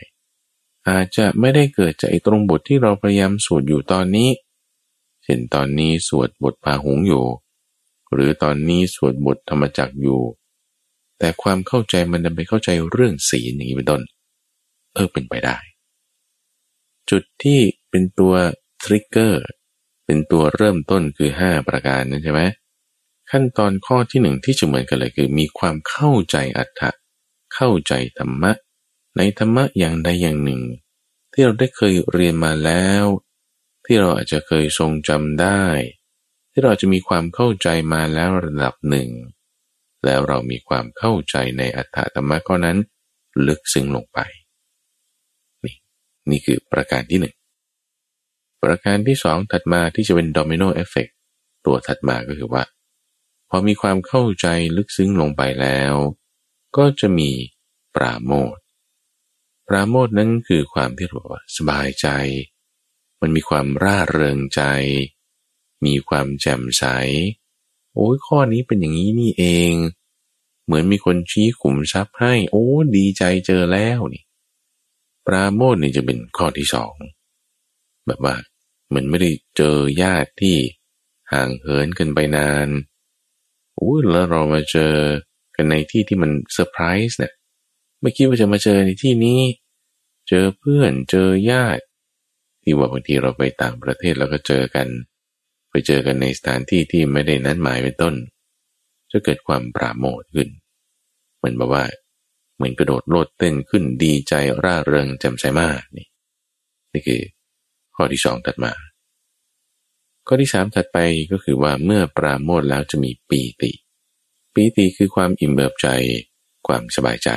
[0.88, 4.30] อาจจะไม่ได้เกิดจากตรงบทที่เราพยายามสวดอยู่ตอนนี้
[5.24, 7.24] เช่นตอนนี้สวดบทพาหุงอยู่
[8.12, 10.20] หรือตอนนี้สวดบทธรรมจักอยู่
[11.18, 14.02] แต่ความเข้าใจมันจะไปเข้าใจเรื่องศีลอย่างนี้เป็นต้น
[14.94, 15.56] เออเป็นไปได้
[17.10, 17.60] จุดที่
[17.90, 18.34] เป็นตัว
[18.82, 19.44] ทริกเกอร์
[20.04, 22.42] เป็นตัวเริ่มต้นคือ 5 ประการนั้นใช่ไหม
[23.30, 26.90] ขั้นตอนข้อที่หนึ่งที่จะเหมือนกันเลยคือ มีความเข้าใจอัตถะ
[27.54, 28.52] เข้าใจธรรมะ
[29.16, 30.62] ในธรรมะอย่างใดอย่างหนึ่ง
[31.32, 33.04] ที่เราได้เคยเรียนมาแล้ว
[33.84, 35.62] ที่เราอาจจะเคยทรงจำได้
[36.52, 39.10] ที่เราจะมีความเข้าใจมาแล้วระดับหนึ่ง
[40.04, 42.78] แล้วเรามีความเข้าใจในอัตถธรรมะข้อนั้น
[43.46, 44.18] ลึกซึ้งลงไป
[45.64, 45.76] นี่
[46.30, 47.34] นี่คือประการที่หนึ่ง
[48.62, 51.08] ประการที่สองถัดมาที่จะเป็น domino effect
[51.66, 52.62] ตัวถัดมาก็คือว่า
[53.50, 55.94] พอมีความเข้าใจลึกซึ้งลงไปแล้ว
[56.76, 57.30] ก็จะมี
[57.94, 58.56] ปราโมท
[59.68, 61.24] ปราโมทนั้นคือความที่เรา
[61.56, 62.08] สบายใจ
[63.20, 64.62] มันมีความร่าเริงใจ
[65.84, 66.84] มีความแจ่มใส
[67.94, 69.72] โอ้ยข้อนี้เป็นอย่างนี้นี่เอง
[70.64, 72.64] เหมือนมีคนชี้ขุมทรัพย์ให้ โอ้
[72.96, 74.24] ดีใจเจอแล้วนี่
[75.26, 76.94] ปราโมทนี่จะเป็นข้อที่สอง
[78.06, 78.34] แบบว่า
[78.88, 80.56] เหมือนไม่ได้เจอญาติที่
[81.32, 82.68] ห่างเหินกันไปนาน
[83.74, 84.94] โอ้แล้วเรามาเจอ
[85.60, 87.32] กันในที่ที่มันเซอร์ไพรส์เนี่ย
[88.00, 89.40] ไม่คิดว่าจะมาเจอในที่นี้
[90.28, 91.84] เจอเพื่อนเจอญาติ
[92.62, 94.88] ที่ว่าบางทีเราไปต่างประเทศแล้วก็เจอกัน
[95.70, 98.14] ไปเจอกันในสถานที่ที่ไม่ได้นัดหมายเป็นต้น
[99.10, 100.48] จะเกิดความปราโมทขึ้น
[101.36, 101.84] เหมือนแบบว่า
[102.56, 106.06] เหมือนกระโดดโลดเต้นขึ้นดีใจร่าเริงแจ่มใสมากนี่
[106.92, 107.20] นี่คือ
[107.96, 108.72] ข้อที่สองถัดมา
[110.26, 110.98] ข้อที่สามถัดไป
[111.32, 113.72] ก็คือว่าเมื่อปราโมทแล้วจะมีปีติ
[114.54, 115.88] ปีติคือความอิ่มเอิบใจ
[116.66, 117.30] ความสบายใจ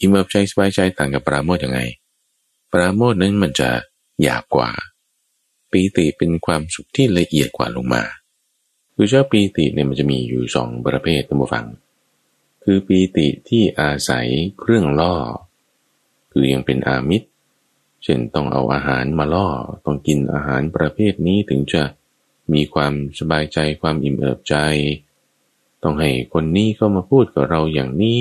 [0.00, 1.80] อิ่มเอิบใจสบายใจต่างกับปราโมทยังไง
[2.72, 3.70] ปราโมทนั้นมันจะ
[4.22, 4.70] หยาบกว่า
[5.70, 8.02] ปีติเป็นความสุขที่ละเอียดกว่าลงมา
[8.94, 11.66] คือเจ้าปีติเนี่ยมันจะมีอยู่สองประเภทตั้งฟัง
[12.64, 14.26] คือปีติที่อาศัย
[14.58, 15.14] เครื่องล่อ
[16.32, 17.28] คือยังเป็นอามิตร
[18.02, 19.48] เช่นต้องเอาอาหารมาล่อ
[19.84, 21.82] ต้องกินอาหารประเภทนี้ถึงจะ
[22.52, 24.56] มีความสบายใจความอิ่มเอิบใจ
[25.84, 28.20] ต้องให้คนนี้เข้ามาพูดกับเราอย่างนี้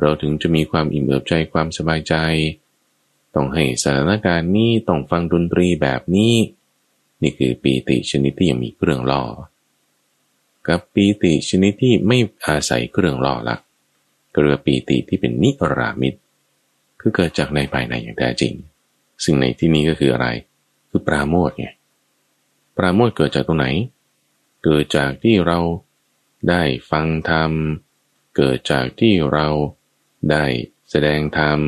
[0.00, 2.14] เราถึงจะมีความอิ่มเอิบใจความสบายใจ
[3.34, 6.34] ต้องให้สถานการณ์นี้ต้องฟังดนตรีแบบนี้
[7.22, 9.22] นี่คือปีติชนิดที่ยังมีเครื่องล่อ
[10.68, 13.56] กับปีติชนิดที่ไม่อาศัยเครื่องล่อละ
[14.32, 16.14] ก็เรียกปีติที่เป็นนิรามิต
[17.00, 18.54] คือเกิดจากในภายในอย่างแท้จริง
[19.24, 20.26] ซึ่งในที่นี้ก็คืออะไร
[20.90, 21.68] คือปราโมทไง
[22.76, 23.66] ปราโมทเกิดจากตรงไหน
[24.64, 25.58] เกิดจากที่เรา
[26.48, 27.52] ได้ฟังธรรม
[28.36, 29.48] เกิดจากที่เรา
[30.30, 30.44] ได้
[30.90, 31.60] แสดงธรรม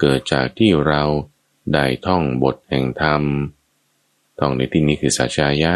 [0.00, 1.02] เกิดจากที่เรา
[1.74, 3.22] ได้ท่องบทแห่งธรรม
[4.40, 5.74] ท่องในที่นี้คือสัชฌายะ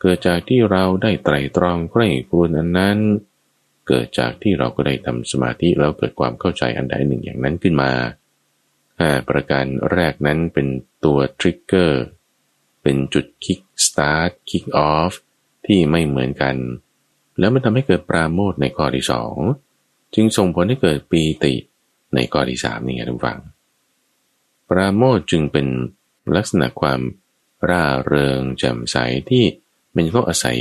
[0.00, 2.98] เกิดจากที่เราได้ไตรตรองใคร่ครวญอันนั้น
[3.88, 7.92] เกิดจากที่เราก็ได้ทำสมาธิแล้วเกิดความเข้าใจอันใดหนึ่งอย่างนั้นขึ้นมา
[9.00, 10.66] ห้าประการแรกนั้นเป็น
[11.04, 12.04] ตัว trigger
[12.82, 15.12] เป็นจุด kickstart kickoff
[15.66, 16.56] ที่ไม่เหมือนกัน
[17.38, 19.36] แล้วมันทำให้เกิดปราโมทย์ในข้อที่สอง
[20.14, 21.54] จึงส่งผลให้เกิดปีติ
[22.14, 23.38] ในข้อที่สามนี่ไงผู้ฟัง
[24.68, 25.66] ปราโมทจึงเป็น
[26.36, 27.00] ลักษณะความ
[27.68, 28.96] ร่าเริงแจ่มใส
[29.30, 29.44] ที่
[29.96, 30.58] มันก็อาศัย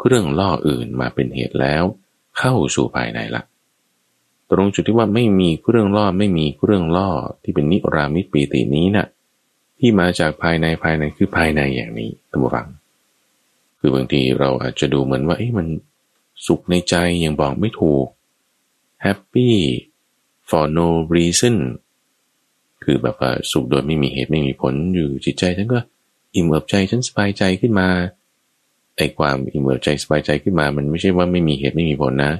[0.00, 1.84] เครื่องล่ออื่นมาเป็นเหตุแล้ว
[2.38, 3.42] เข้าสู่ภายในละ
[4.50, 7.10] ตรงจุดที่ว่าไม่มีเครื่องล่อไม่มีเครื่องล่อ
[7.42, 9.06] ที่เป็นนิรามิตปีตินี้นะ่ะ
[9.78, 12.68] ที่มาจากภายในภายในคือภายในอย่างนี้ตั้งฟัง
[13.78, 15.66] คือบางทีเราอาจจะดูเหมือนว่าเอ้มัน
[16.46, 18.06] สุขในใจยังบอกไม่ถูก
[19.04, 19.50] happy
[20.48, 21.56] for no reason
[22.82, 25.80] คือแบบว่าสุขโดยไม่มีเหตุไม่มีผลอยู่จิตใจฉันก็
[26.34, 27.88] อิ่มเอิบใจฉันสบายใจขึ้นมา
[28.96, 32.32] ไอ้ความอิ่มเอิบใจสบายใจขึ้นมา มันไม่ใช่ว่าไม่มีเหตุไม่มีผลนะ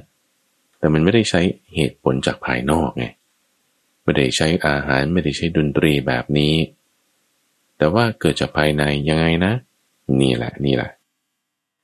[0.77, 1.41] แต่มันไม่ได้ใช้
[1.75, 3.05] เหตุผลจากภายนอกไง
[4.03, 6.55] ไม่ได้ใช้อาหารไม่ได้ใช้ดนตรีแบบนี้
[7.77, 9.53] แต่ว่าเกิดจากภายในยังไงนะ
[10.21, 10.91] นี่แหละนี่แหละ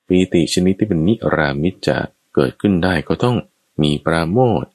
[0.09, 1.97] ปีติชนิดที่เป็นนิรามิตจะ
[2.35, 3.37] เกิดขึ้นได้ก็ต้อง
[3.83, 4.65] มีปราโมท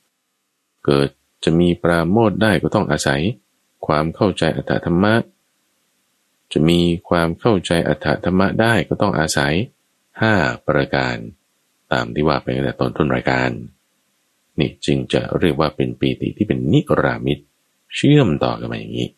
[0.87, 1.09] เกิด
[1.45, 3.21] จะมีปราโมทได้ก็ต้องอาศัย
[3.87, 5.15] ความเข้าใจอัตถธรรมะ
[6.53, 9.55] จะมีความเข้าใจอัตถธรรมะได้ก็ต้องอาศัย
[10.21, 10.35] ห้า
[10.67, 11.17] ประการ
[11.93, 13.51] ตามที่ว่าไปในตอนต้นรายการ
[14.59, 17.39] นี่จึงจะเรียกว่าเป็นปีติที่เป็นนิรามิต
[17.95, 19.09] เชื่อมต่อกันมาอย่างนี้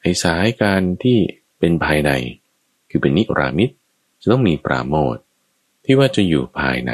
[0.00, 1.18] ไอ้สายการที่
[1.58, 2.10] เป็นภายใน
[2.90, 3.70] คือเป็นนิรามิต
[4.22, 5.16] จะต้องมีปราโมท
[5.84, 6.92] ที่ว่าจะอยู่ภายใน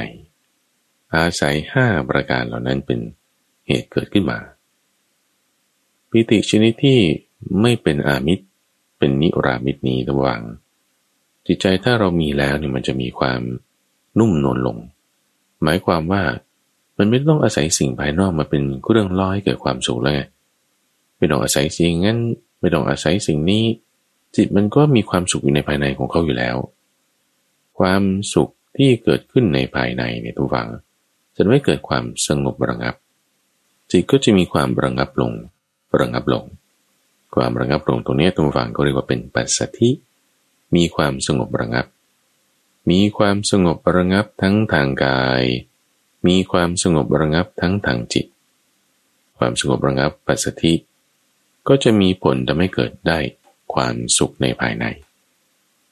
[1.14, 3.00] อาศัยห้าประการเหล่านั้นเป็น
[3.66, 4.38] เหตุเกิดขึ้นมา
[6.10, 6.98] ปีติชนิดที่
[7.62, 8.44] ไม่เป็นอามิตร
[8.98, 10.42] เป็นนิรามิตรนี้ระวัง
[11.46, 13.40] จิตใจถ้าเรามีแล้วเนี่ยมันจะมีความ
[14.18, 14.76] นุ่มนวลลง
[15.62, 16.22] หมายความว่า
[16.98, 20.20] มันไม่ต้องอาศัยสิ่งภายนอกมาเป็นเรื่องล่อให้เกิดความสุขแล้วไง
[21.16, 22.18] ไม่ต้องอาศัยสิ่งนั้น
[22.60, 23.64] ไม่ต้องอาศัยสิ่งนี้
[24.36, 26.56] จิตมันก็มีความสุขอยู่ในภายในของเขาอยู่แล้ว
[27.78, 28.02] ความ
[28.34, 30.68] สุข ที่เกิดขึ้นในภายในเนี่ยทุกฝัง
[31.36, 32.94] จะไม่เกิดความสงบระงับ
[33.90, 35.32] จิตก็จะมีความระงับลง
[36.00, 36.44] ระงับลง
[37.34, 39.90] ความระงับลงตรงนี้ทุกฝังก็เรียกว่าเป็นปัสสธิ
[40.76, 41.86] มีความสงบระงับ
[42.90, 45.44] มีความสงบระงับทั้งทางกาย
[46.26, 48.26] มีความสงบระงับทั้งทางจิต
[49.38, 50.74] ความสงบระงับปัสสธิ
[51.68, 53.18] ก็จะมีผลทำให้เกิดได้
[53.74, 54.84] ความสุขในภายใน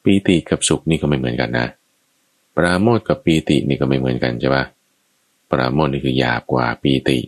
[0.02, 1.66] ปีติกับสุขนี่ก็ไม่เหมือนกันนะ
[2.56, 4.64] ปราโมทกับปีตินี่ก็ไม่เหมือนกันใช่ปะ
[5.50, 7.18] ปราโมทนี่คือหยาบกว่าปีติ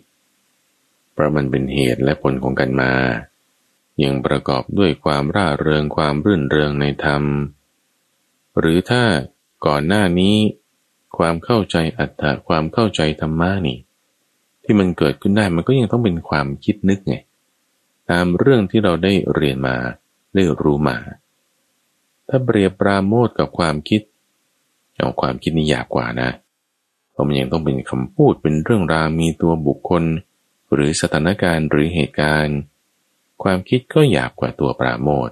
[1.12, 2.92] เพราะมันเป็นเหตุและผลของกันมา
[4.04, 7.22] ยังประกอบด้วยความร่าเริงความรื่นเริงในธรรม
[8.58, 9.02] หรือถ้า
[9.66, 10.36] ก่อนหน้านี้
[11.18, 13.78] ความเข้าใจอัตถะความเข้าใจธรรมะนี่
[14.64, 17.16] ที่มันเกิดขึ้นได้มันก็ยังต้องเป็นความคิดนึกไง
[18.10, 19.76] ตามเรื่องที่เราได้เรียนมา
[20.34, 20.96] ได้รู้มา
[22.28, 24.02] ถ้าเปรียบปราโมทกับความคิด
[24.98, 26.30] เอาความคิดนี่ยากกว่านะ
[27.12, 30.02] เพราะมันยังต้องเป็นคำพูดเป็นเรื่องราวมีตัวบุคคล
[30.72, 32.58] หรือสถานการณ์หรือเหตุการณ์
[33.42, 35.30] ความคิดก็หยาบกว่าตัวปราโมท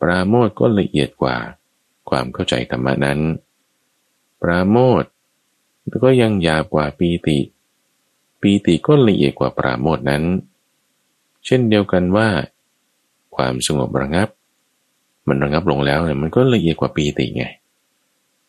[0.00, 1.36] ปราโมทก็ละเอียดกว่า
[2.10, 3.20] ความเข้าใจธรรมนั้น
[4.42, 5.04] ปราโมท
[6.04, 7.38] ก็ยังหยาบกว่าปีติ
[8.40, 10.22] ปีติก็ละเอียดกว่าปราโมทนั้น
[11.46, 12.28] เช่นเดียวกันว่า
[13.36, 14.28] ความสงบระงับ
[15.28, 17.44] มันระงับลงแล้วเนี่ยมันก็ละเอียดกว่าปีติไง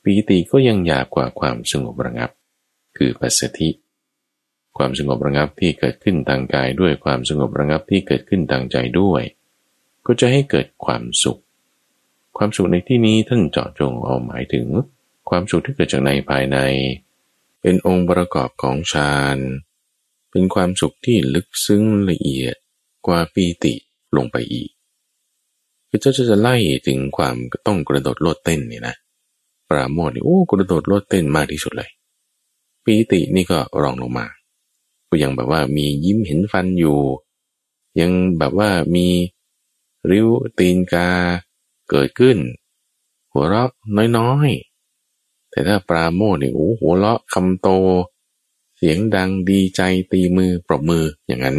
[0.04, 2.32] ปีติก็ยังหยาบกว่าความสงบระงับ
[2.98, 3.70] คือปัสสธิ
[4.78, 9.24] ความสงบระงับที่เกิดขึ้นทางกายด้วยความสงบระงับที่เกิดขึ้นทางใจด้วย
[10.06, 11.42] ก็จะให้เกิดความสุข
[12.38, 14.68] ความสุขในที่นี้ท่านเจาะจงเอาหมายถึง
[15.30, 16.58] ความสุขที่เกิดจากในภายใน
[17.62, 19.38] เป็นองค์ประกอบของฌาน
[20.32, 22.56] เป็นความสุขที่ลึกซึ้งละเอียด
[23.08, 23.74] กว่าปีติ
[24.16, 24.70] ลงไปอีก
[25.88, 26.56] คือเจ้าจะไล่
[26.88, 27.36] ถึงความ
[27.66, 28.96] ต้องกระโดดโลดเต้นเนี่ยนะ
[29.71, 31.89] ปราโมทนี่โอ้กระโดดโลดเต้นมากที่สุดเลย
[32.84, 34.25] ปีตินี่ก็รองลงมา
[35.10, 36.99] ก็ยังแบบว่ามียิ้มเห็นฟันอยู่
[37.99, 39.07] ยังแบบว่ามี
[40.12, 41.10] ริ้วตีนกา
[41.89, 42.38] เกิดขึ้น
[43.31, 43.71] หัวเราะ
[44.17, 47.69] น้อยๆ แต่ถ้าปราโมทนี่โอ้หัวเราะคำโต
[48.77, 49.81] เสียงดังดีใจ
[50.12, 51.57] ตีมือปรบมืออย่างนั้น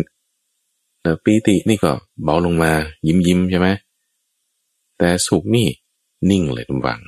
[1.01, 2.73] แต่ปีตินี่ก็เบาลงมา
[3.07, 3.69] ยิ้มยิ้มใช่ไหม
[4.99, 5.69] แต่สุขนี่
[6.31, 7.01] นิ่งเลยทุกฝัง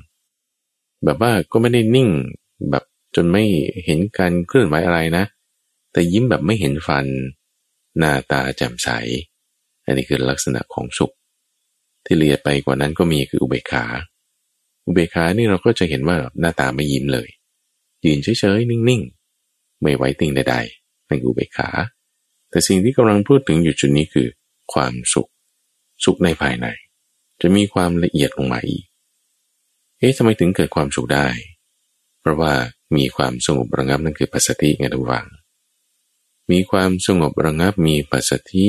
[1.04, 2.08] แบบว่าก็ไม่ได้นิ่ง
[2.70, 2.84] แบบ
[3.16, 3.44] จนไม่
[3.84, 5.24] เห็นการเคลื่อนไหวอะไรนะ
[5.92, 7.06] แต่ยิ้มแบบไม่เห็นฟัน
[7.98, 8.88] หน้าตาแจ่มใส
[9.84, 11.14] อันนี้คือลักษณะของสุข
[12.04, 13.84] ที่เอียดไปกว่านั้นก็มีคืออุเบกขา
[14.86, 17.28] อุเบกขานี่เราก็จะเห็นว่าหน้าตาไม่ยิ้มเลย
[18.04, 21.68] ยืนเฉยๆ นิ่งๆ ไม่ไหวติงใดๆนั่นคืออุเบกขา
[22.50, 24.28] แต่สิ่งที่กำลังพูดถึงอยู่จุดนี้คือ
[24.72, 25.30] ความสุข
[26.04, 26.66] สุขในภายใน
[27.40, 28.84] จะมีความละเอียดลงมาอีก
[30.04, 31.28] อ๊ะทำไมถึงเกิดความสุขได้
[32.20, 32.52] เพราะว่า
[32.96, 35.26] มีความสงบระงับนั่นคือปัสสติไงทุกฝัง
[36.50, 38.64] มีความสงบระงับมีปัสสติ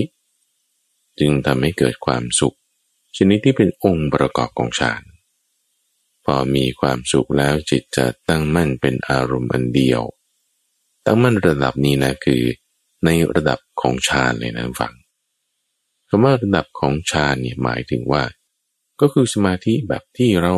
[1.19, 2.57] จึงทำให้เกิดความสุข
[3.17, 5.03] ชนิดที่เป็นองค์ประกอบของฌาน
[6.25, 10.01] พอมีความสุขแล้วจิตจะตั้งมั่นเป็นอารมณ์อันเดียว
[11.05, 12.43] ตั้งมั่นระดับนี้นะคือ
[13.05, 14.93] ในระดับของฌานเลยนะฟัง
[16.09, 18.23] คำว่าระดับของฌานเนี่ยหมายถึงว่า
[19.01, 20.55] ก็คือสมาธิแบบที่เรา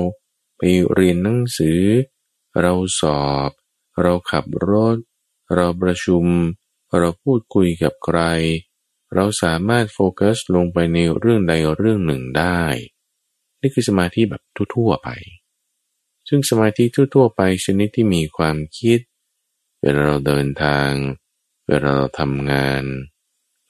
[0.58, 0.62] ไป
[0.93, 1.82] เรียนหนังสือ
[2.62, 3.50] เราสอบ
[4.02, 4.98] เราขับรถ
[5.56, 6.26] เราประชุม
[6.98, 8.20] เราพูดคุยกับใคร
[9.13, 12.62] เราสามารถโฟกัสลงไปในเรื่องใดเรื่องหนึ่งได้
[13.62, 14.41] นี่คือสมาธิแบบ
[14.76, 15.10] ทั่วๆไป
[16.28, 19.00] ซึ่งสมาธิทั่วๆไปชนิดที่มีความคิด
[19.82, 20.89] เวลาเราเดินทาง
[21.67, 22.84] เวลาเราทำงาน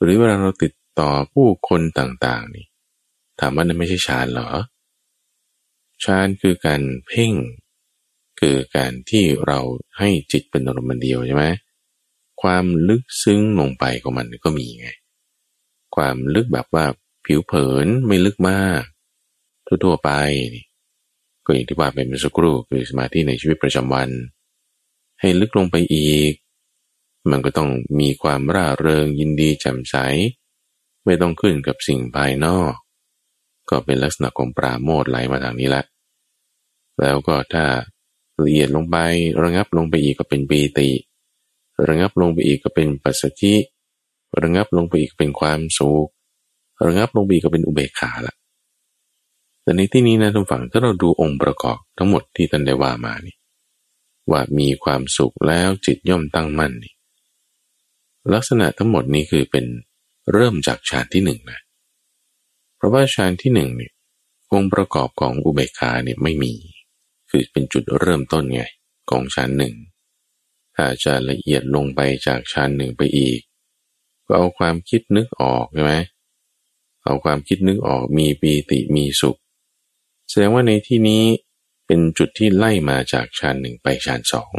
[0.02, 2.66] หรือเวลาเราติดต่อผู้คนต่างๆนี่
[3.40, 4.50] ถามว่านั่นไม่ใช่ฌานเหรอ
[6.04, 7.34] ฌานคือการเพ่ง
[8.40, 9.60] คือการที่เรา
[9.98, 11.46] ให้จิตเป็นอารมณ์เดียวใช่ไหม
[12.42, 14.88] ความลึกซึ้งลงไปของมันก็มีไง
[15.96, 16.86] ความลึกแบบว่า
[17.26, 18.84] ผิวเผินไม่ลึกมาก
[19.66, 20.12] ทั่วๆไป
[20.56, 20.66] นี่
[21.46, 24.10] ก็อย่างที่ว่าไปเมื่อสักครู่คือสมาธิในชีวิตประจำวัน
[25.20, 26.34] ให้ลึกลงไปอีก
[27.32, 29.96] มันก็ต้องมีความร่าเริงยินดีแจ่มใส
[31.06, 32.74] ไม่ต้องขึ้นกับสิ่งภายนอก
[33.70, 35.84] ก็เป็นลักษณะของปราโมทไหลมาทางนี้ละ
[37.00, 37.66] แล้วก็ถ้า
[38.44, 38.98] ละเอียดลงไป
[39.44, 40.90] ระงับลงไปอีกก็เป็นปีติ
[41.88, 43.54] ระงับลงไปอีกก็เป็นปัสสธิ
[44.42, 46.10] ระงับลงไปอีกเป็นความสุข
[46.86, 48.36] ระงับลงไปอีกก็เป็นอุเบกขาละ
[49.62, 53.36] แต่ในที่นี้นะทุกฝั่งถ้าเราดูองค์ประกอบทั้งหมดที่ท่านได้ว่ามานี่
[54.32, 56.94] ว่ามีความสุขแล้วจิตย่อมตั้งมั่นนี่
[58.34, 59.66] ลักษณะทั้งหมดนี้คือเป็น
[60.34, 61.60] เริ่มจากฌานที่หนึ่งนะ
[62.78, 63.94] เพราะว่าฌานที่หนึ่งเนี่ย
[64.52, 66.54] องค์ประกอบของอุเบกขาเนี่ยไม่มี
[67.30, 68.62] คือเป็นจุดเริ่มต้นไง
[69.10, 69.76] ของฌานหนึ่ง
[70.76, 73.40] ถ้าจะละเอียดลงไปจากฌานหนึ่งไปอีก
[74.26, 75.94] ก็เอาความคิดนึกออกใช่ไหม
[77.06, 79.40] เอาความคิดนึกออกมีปีติมีสุข
[80.30, 81.24] แสดงว่าในที่นี้
[81.86, 84.56] เป็นจุดที่ไล่มาจากฌานหนึ่งไปฌานสอง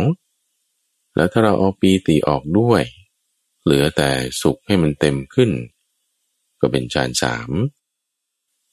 [1.16, 2.82] แล้วถ้าเราเอาปีติออกด้วย
[3.62, 4.10] เหลือแต่
[4.42, 5.50] สุขให้มันเต็มขึ้น
[6.60, 7.50] ก็เป็นฌานสาม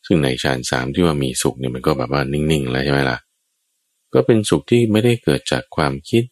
[0.06, 3.18] ซึ่งในฌานสามที่ว่ามีสุขเนี่ยมันก็แบบว่านิ่งๆแล้วใช่ไหมล่ะ
[4.14, 6.24] ก็เป็นสุขที่ไม่ได้เกิดจากความคิด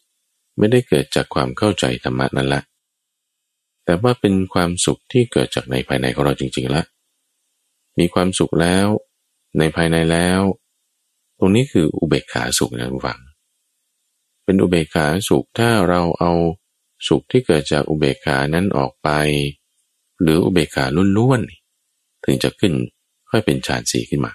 [0.58, 2.62] ไม่ได้เกิดจากความเข้าใจธรรมะนั่นละ
[3.84, 6.82] แต่ว่าเป็นความสุขที่เกิดจากในภายในของเราจริงๆละ
[7.98, 8.86] มีความสุขแล้ว
[9.58, 10.40] ในภายในแล้ว
[11.38, 13.20] ตรงนี้คืออุเบกขาสุขนะทุกฝัง
[14.44, 16.32] เป็นอุเบกขาสุขถ้าเราเอา
[17.08, 19.08] สุขที่เกิดจากอุเบกขานั้นออกไป
[20.20, 20.84] หรืออุเบกขา
[21.16, 22.72] ล้วนๆถึงจะขึ้น
[23.34, 24.32] ค่อยเป็นฌานสีขึ้นมา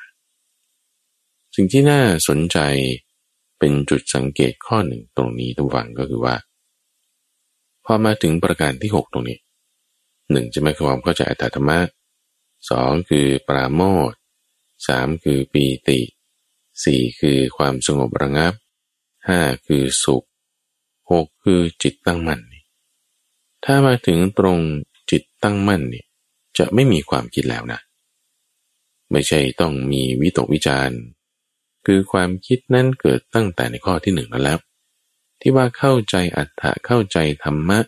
[1.56, 2.58] สิ่งที่น่าสนใจ
[3.60, 6.36] เป็นจุดสังเกตข้อหนึ่งตรงนี้ทุกฝังก็คือว่า
[7.86, 9.39] พอมาถึงประการที่หกตรงนี้
[10.32, 11.80] หนึ่งจะไม่ความเข้าใจอัตธรรมะ
[12.70, 14.12] สองคือปราโมท
[14.88, 16.00] สามคือปีติ
[16.84, 18.54] สี่คือความสงบระงับ
[19.28, 20.26] ห้าคือสุข
[21.12, 22.41] หกคือจิตตั้งมั่น
[23.66, 24.60] ถ้ามาถึงตรง
[25.12, 26.06] จิตตั้งมั่นนี่
[26.58, 27.80] จะไม่มีความคิดแล้วนะ
[29.12, 30.99] ไม่ใช่ต้องมีวิตกวิจารณ์
[31.86, 34.60] คือความคิดนั้นเกิดตั้งแต่ในข้อที่หนึ่งแล้ว
[35.41, 37.80] ที่ว่าเข้าใจอัตถะเข้าใจธรรมะ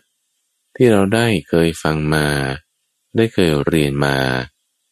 [0.76, 2.26] ที่เราได้เคยฟังมา
[3.16, 4.16] ได้เคยเรียนมา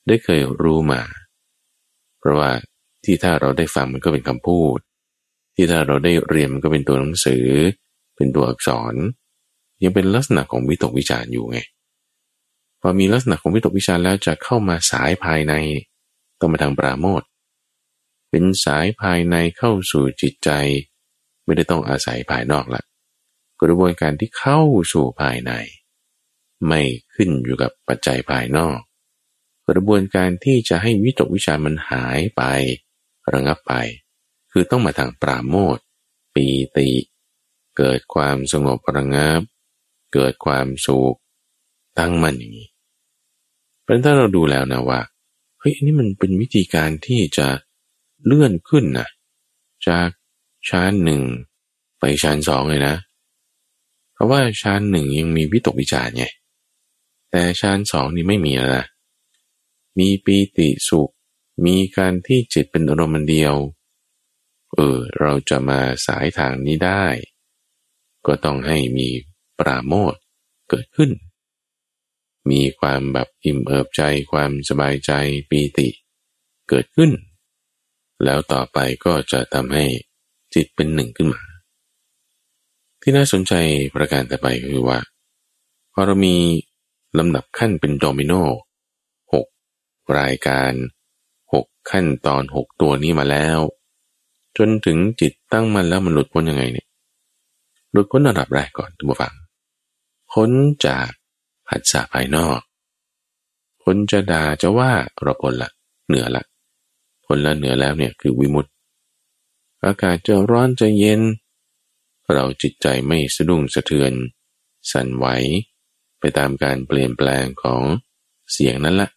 [0.07, 1.03] ได้เคยรู้มา
[2.18, 2.51] เพราะว่า
[3.05, 4.78] ที่ถ้าเราได้ฟังมันก็เป็นคำพูด
[5.55, 7.47] ที่ถ้าเราได้เรียนมันก็เป็นตัวหนังสือ
[8.16, 8.95] เป็นตัวอักษร
[9.83, 11.59] ยังเป็นลักษณะของวิตกวิจารณ์อยู่ไง
[12.81, 15.55] พอมีลักษณะของวิตกวิจารณ์แล้วจะเข้ามาสายภายใน
[16.45, 17.22] องมาทางปราโมท
[18.30, 20.51] เป็นสายภายในเข้าสู่จิตใจ
[21.45, 22.82] ไม่ได้ต้องอาศัยภายนอกละ
[23.62, 24.61] กระบวนการที่เข้า
[24.93, 25.53] สู่ภายใน
[26.66, 26.80] ไม่
[27.14, 28.78] ขึ้นอยู่กับปัจจัยภายนอก
[29.68, 32.43] กระบวนการที่จะให้วิตกวิชามันหายไป
[33.32, 33.72] ระงับไป
[34.53, 35.78] คือต้องมาทางปราโมท
[36.34, 36.91] ปีติ
[37.76, 39.41] เกิดความสงบระงับ
[40.14, 41.16] เกิดความสุข
[41.99, 42.68] ตั้งมั่นอย่างนี้
[43.84, 45.01] เป็นถ้าเราดูแล้วนะว่า
[45.61, 47.49] เฮ้ยนี่มันเป็นวิธีการที่จะ
[48.25, 49.09] เลื่อนขึ้นนะ
[49.87, 50.09] จาก
[50.69, 51.23] ชั้นหนึ่ง
[51.99, 52.95] ไปชั้นสองเลยนะ
[54.13, 56.25] เพราะว่าชั้นหนึ่งยังมีวิตกวิจารไง
[57.31, 58.87] แต่ชั้นสองนี่ไม่มีแล้วนะ
[59.99, 61.11] มีปีติสุข
[61.67, 63.55] มีการที่จิตเป็นอารมณ์เดียว
[64.75, 67.05] เออ เราจะมาสายทางนี้ได้
[68.27, 69.09] ก็ต้องให้มี
[69.59, 70.15] ปราโมท
[70.69, 71.11] เกิดขึ้น
[72.51, 75.12] มีความแบบอิ่มเอิบใจความสบายใจ
[75.51, 75.88] ปีติ
[76.68, 77.11] เกิดขึ้น
[78.24, 79.84] แล้วต่อไปก็จะทำให้
[80.55, 81.43] จิตเป็นหนึ่งขึ้นมา
[83.01, 83.53] ที่น่าสนใจ
[83.95, 84.99] ประการต่อไปคือว่า
[85.93, 86.36] พอเรามี
[87.18, 88.32] ลำดับขั้นเป็นโดมิโน
[89.32, 89.47] หก
[90.18, 90.72] รายการ
[91.53, 93.59] หกขั้นตอนหกตัวนี้มาแล้ว
[94.59, 96.86] จนถึงจิตตั้งมันแล้วมันหลุดพ้นยังไงเนี่ย
[97.93, 99.34] หลุดพ้นระดับแรกก่อนทุกฝัง
[100.32, 100.51] พ้น
[100.86, 101.09] จาก
[101.71, 102.61] ผัสสะภายนอก
[103.83, 104.93] พ้นจะด่าจะว่า
[105.23, 105.71] เราพ้นละ
[106.09, 106.45] เหนือละ
[107.27, 108.71] ผลละเหนือแล้วเนี่ยคือวิมุตติ
[109.85, 111.21] อากาศจะร้อนจะเย็น
[112.33, 114.12] เราจิตใจไม่สะดุ้งสะเทือน
[114.91, 115.27] สั่นไหว
[116.21, 117.83] ไปตามการเปลี่ยนแปลงของ
[118.53, 119.09] เสียงนั้นละ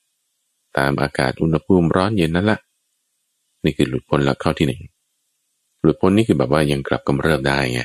[0.77, 2.59] ตามอากาศอุณหภูมิร้อนเย็นนั้นละ
[3.63, 4.81] นี่คือหลุดพ้นละข้อที่หนึ่ง
[5.81, 7.81] หลุดพ้นนี่คือแบบว่ายังกลับกำเริบได้ไง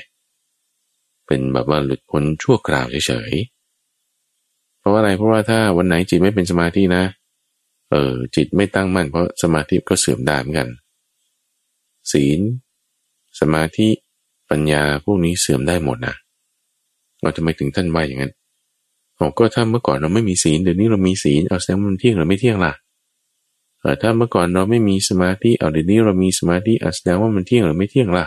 [1.27, 3.58] เป็นแบบว่าหลุดพ้นชั่วคราวเฉยๆ
[4.89, 7.03] ราะอะไรเพราะว่าถ้าวันไหนจิตไม่เป็นสมาธินะ
[7.91, 10.69] เออจิตไม่ตั้งมั่นเพราะสมาธิก็เสื่อมได้เหมือนกัน
[12.13, 12.41] ศีล
[13.41, 13.89] สมาธิ
[14.51, 16.15] ปัญญาพวกนี้เสื่อมได้หมดนะ
[17.23, 18.33] เราจะไมถึงท่านว่าอย่างนั้น
[19.17, 22.73] โอ้ก็ถ้าเมื่อก่อนเราไม่มีศีลเดี๋ยวนี้เรามีศีลเอาแสดงมันเที่ยงหรือไม่เที่ยงล่ะ
[23.81, 28.27] เออถ้าเมื่อก่อนเราไม่มีสมาธิเอาเดี๋ยวนี้เรามีสมาธิเอาแสดงว่ามันเที่ยงหรือไม่เที่ยงล่ะ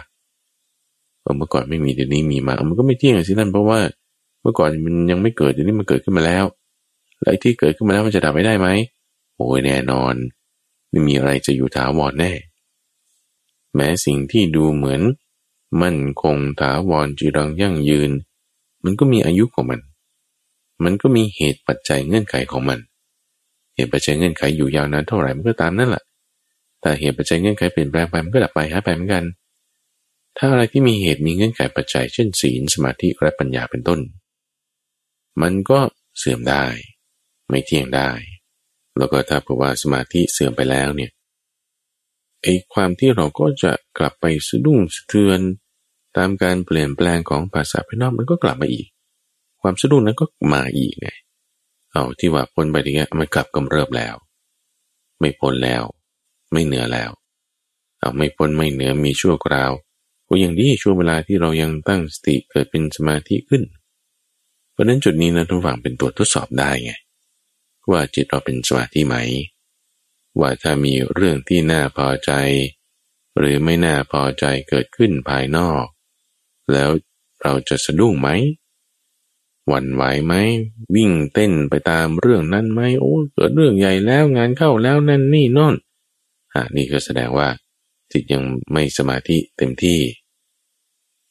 [1.22, 3.80] เออเมื่อก่อนไม่มีเดี๋ยวนี้มีมามันก็ไม่เที่ยงสิท่านเพราะว่า
[4.42, 6.46] เมื่อก่อนมันยังไม่เกิดเดี๋ยวนี้มันเกิดขึ้นมาแล้ว
[7.22, 8.68] แล้วที่เกิดขึ้นมาแล้วมันจะดับไปได้ไหม
[9.38, 10.14] โอ้ยแน่นอน
[10.90, 12.32] ไม่มีอะไรจะอยู่ถาวรแน่
[13.76, 15.02] แม้สิ่งที่ดูเหมือน
[15.82, 18.12] มั่นคงถาวรจีรังยั่งยืน
[18.84, 19.80] มันก็มีอายุของมัน
[20.84, 22.80] มันก็มีเหตุปัจจัยเงื่อนไขของมัน
[23.76, 26.04] เหตุปัจจัยเงื่อนไขอยู่ยาวนานเท่าไหร่มันก็ตามนั่นแหละ
[26.82, 29.24] แต่เหตุปัจจัยเงื่อนไขเปลี่ยนแปลงไปมันก็ดับไปหายไปเหมือนกัน
[30.38, 34.00] ถ้าอะไรที่มีเหตุมีเงื่อนไขปัจจัยเช่นศีลสมาธิและปัญญาเป็นต้น
[35.42, 35.80] มันก็
[36.18, 36.66] เสื่อมได้
[37.50, 38.10] ไม่เที่ยงได้
[38.98, 41.12] แล้วก็ถ้าเพราะว่าสมาธิเสื่อมไปแล้วเนี่ย
[42.42, 45.40] ไอ้ความที่เราก็จะกลับไปสะดุ้งสะเทือน
[46.18, 48.88] ตามการเปลี่ยนแปลงของภาษาภายนอกมันก็กลับมาอีก
[49.62, 51.10] ความสะดุ้งนั้นก็มาอีกไง
[51.92, 54.16] เอาที่ว่าพ้นไปทีเนี้ยมันกลับกำเริบแล้ว
[55.20, 55.84] ไม่พ้นแล้ว
[56.52, 57.12] ไม่เหนือแล้ว
[58.00, 59.72] เอาไม่พ้นไม่เหนือมีชั่วคราว
[60.28, 63.64] ก็ยังดีช่วงเวลาที่เรายังตั้งสติเกิดเป็นสมาธิขึ้น
[64.82, 66.92] ราะนั้นจุดนี้นะทุกฝั่งเป็นตัวทดสอบได้ไง
[67.92, 69.16] ว่าจิตเราเป็นสมาธิไหม
[70.40, 72.32] ว่าถ้ามีเรื่องที่น่าพอใจ
[73.38, 75.86] หรือไม่น่าพอใจเกิดขึ้นภายนอก
[76.72, 76.90] แล้ว
[77.42, 78.30] เราจะสะดุ้งไหม
[79.68, 80.34] หวั่นไหวไหม
[80.96, 85.76] วิ่งเต้นไปตามเรื่องนั้นไหมโอ้เกิดเรื่องใหญ่แล้วงานเข้าแล้วนั่นนี่นอน
[86.54, 87.48] อ่านี่ก็แสดงว่า
[88.12, 90.00] จิตยังไม่สมาธิเต็มที่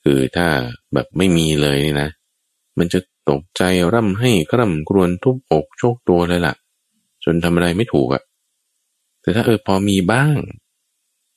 [0.04, 0.48] คือถ้า
[0.94, 2.10] แบบไม่มีเลยนี่นะ
[2.78, 2.98] มันจะ
[3.30, 3.62] ตกใจ
[3.94, 6.54] ร่ำให้กร่ำกรวนทุบอกโชคตัวเลยละ่ะ
[7.24, 8.22] จนทำอะไรไม่ถูกอะ่ะ
[9.22, 10.38] แต่ถ้าเออพอมีบ้าง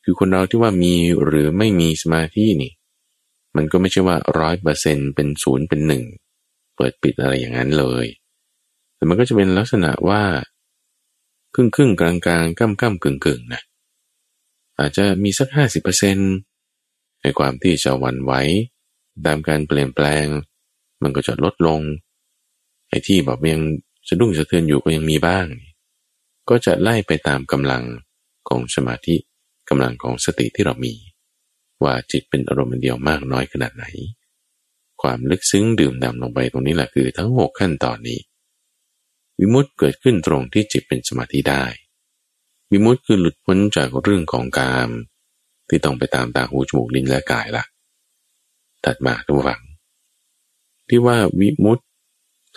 [0.03, 0.93] คือคนเราที่ว่ามี
[1.25, 2.71] หรือไม่มีสมาธินี่
[3.55, 6.03] มันก็ไม่ใช่ว่าร้อยเปอร์เซ็นเป็นศูนย์เป็นหนึ่ง
[6.75, 8.05] เปิดปิดอะไรอย่างนั้นเลย
[8.95, 10.23] แต่มันก็จะเป็นลักษณะว่า
[11.55, 13.61] ครึ่งครึ่งกลางกลางก้มก้มกึ่งกึ่งนะ
[14.79, 16.17] อาจจะมีสักห้าสิบเปอร์เซ็น
[17.21, 18.33] ในความที่จะวันไหว
[19.25, 20.25] ตามการเปลี่ยนแปลง
[21.03, 21.81] มันก็จะลดลง
[22.89, 23.61] ไอ้ที่แบบยัง
[24.07, 25.45] สะดุ้งสะเทือนอยู่ก็ยังมีบ้าง
[26.49, 27.83] ก็จะไล่ไปตามกำลัง
[28.49, 29.15] ของสมาธิ
[29.69, 30.93] กำลังของสติที่เรามี
[31.83, 33.85] ว่าจิตเป็นอารมณ์เดียวมากน้อยขนาดไหน
[35.01, 38.19] ความลึกซึ้งดื่มด่ำลงไปตรงนี้แหละคือทั้งหกขั้นตอนนี้
[39.39, 41.63] วิมุตต์เกิดขึ้นตรงที่จิตเป็นสมาธิได้
[42.71, 44.89] วิมุตต์คือหลุดพ้นจากเรื่องของกาม
[45.69, 47.63] ที่ต้องไปตามตาหูจมูกลิ้นและกายล่ะ
[48.85, 49.61] ถัดมาทุกฝัง
[50.95, 51.87] ที่ว่าวิมุตต์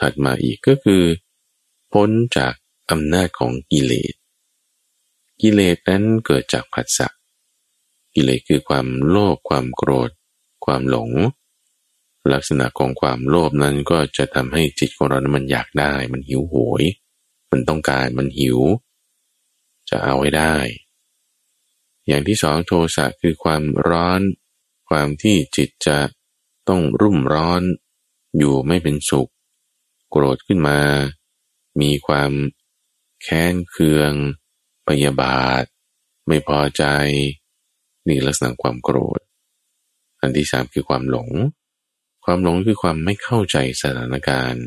[0.01, 1.03] ถัดมาอีกก็คือ
[1.93, 2.55] พ้นจาก
[2.91, 4.14] อำนาจของกิเลส
[5.41, 7.09] กิเลสนั้นเกิดจากผัสสะ
[8.14, 10.11] กิเลสคือความโลภความโกรธ
[10.64, 11.11] ความหลง
[12.32, 16.82] ลักษณะของความโลภนั้นก็จะทำให้จิตของเรานั้นมันอยากได้ มันหิวโหย
[17.51, 18.59] มันต้องการมันหิว
[19.91, 20.57] จะเอาให้ได้
[22.07, 24.20] อย่างที่สองโทสะคือความร้อน
[24.89, 25.99] ความที่จิตจะ
[26.68, 27.62] ต้องรุ่มร้อน
[28.39, 29.30] อยู่ไม่เป็นสุข
[30.11, 30.78] โกรธขึ้นมา
[31.80, 32.30] มีความ
[33.22, 34.12] แค้นเคือง
[34.89, 35.64] พยาบาท
[36.26, 36.84] ไม่พอใจ
[38.07, 39.20] นี่ลักษณะความโกรธ
[40.20, 41.30] อันที่สามคือความหลง
[42.24, 44.66] ความหลงคือความไม่เข้าใจสถานการณ์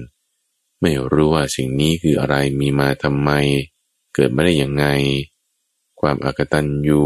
[0.81, 3.31] ไม่รู้ว่าสิ่งนี้คืออะไรมีมาทำไม
[4.13, 4.85] เกิดมาได้ยังไง
[6.01, 7.03] ความอากตันยู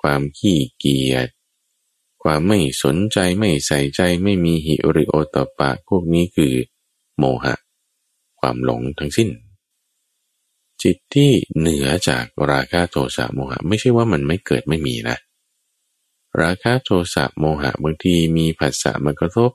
[0.00, 1.28] ความขี้เกียจ
[2.24, 6.54] ความไม่สนใจไม่ใส่ใจไม่มีหิริโอตปะพวกนี้คือ
[7.18, 7.54] โมหะ
[8.40, 9.30] ความหลงทั้งสิ้น
[10.82, 15.16] จิตที่เหนือจากราคะโทสะโมหะ ไม่ใช่ว่ามันไม่เกิดไม่มีนะ
[16.42, 19.50] ราคะโทสะโมหะบางทีมีผัสสะมากระทบ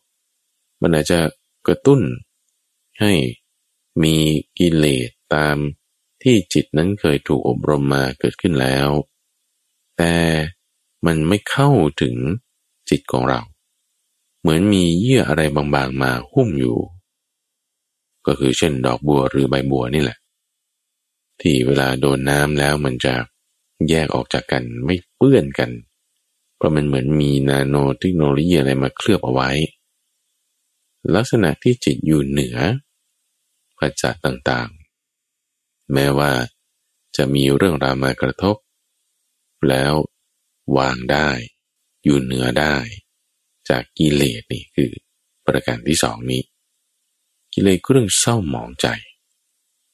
[0.82, 1.20] มันอาจจะ
[1.68, 2.02] กระตุ้น
[3.00, 3.14] ให้
[4.04, 4.16] มี
[4.60, 5.58] กิเลสตาม
[6.24, 8.90] ที่จิตนั้นเคยถูกอบรมมาเกิดขึ้นแล้ว
[9.98, 10.16] แต่
[11.06, 11.70] มันไม่เข้า
[12.02, 12.16] ถึง
[12.90, 13.40] จิตของเรา
[14.42, 16.78] เหมือนมีเยื่ออะไรบางๆมาหุ้มอยู่
[18.26, 20.18] ก็คือเช่นดอกบัวหรือใบบัวนี่แหละ
[21.42, 23.14] ที่เวลาโดนน้ำแล้วมันจะ
[23.90, 25.72] แยกออกจากกันไม่เปื้อนกัน
[26.56, 29.50] เพราะมันเหมือนมีนาโนเทคโนโลยีอะไรมาเคลือบเอาไว้
[31.16, 32.58] ลักษณะที่จิตอยู่เหนือ
[33.80, 36.32] ปัจจัยต่างๆ แม้ว่า
[37.16, 38.56] จะมีเรื่องราวมากระทบ
[39.70, 39.94] แล้ว
[40.78, 41.30] วางได้
[42.04, 42.76] อยู่เหนือได้
[43.70, 44.92] จากกิเลสนี่คือ
[45.46, 46.42] ประการที่สองนี้
[47.54, 48.88] กิเลสเครื่องเศร้าหมองใจ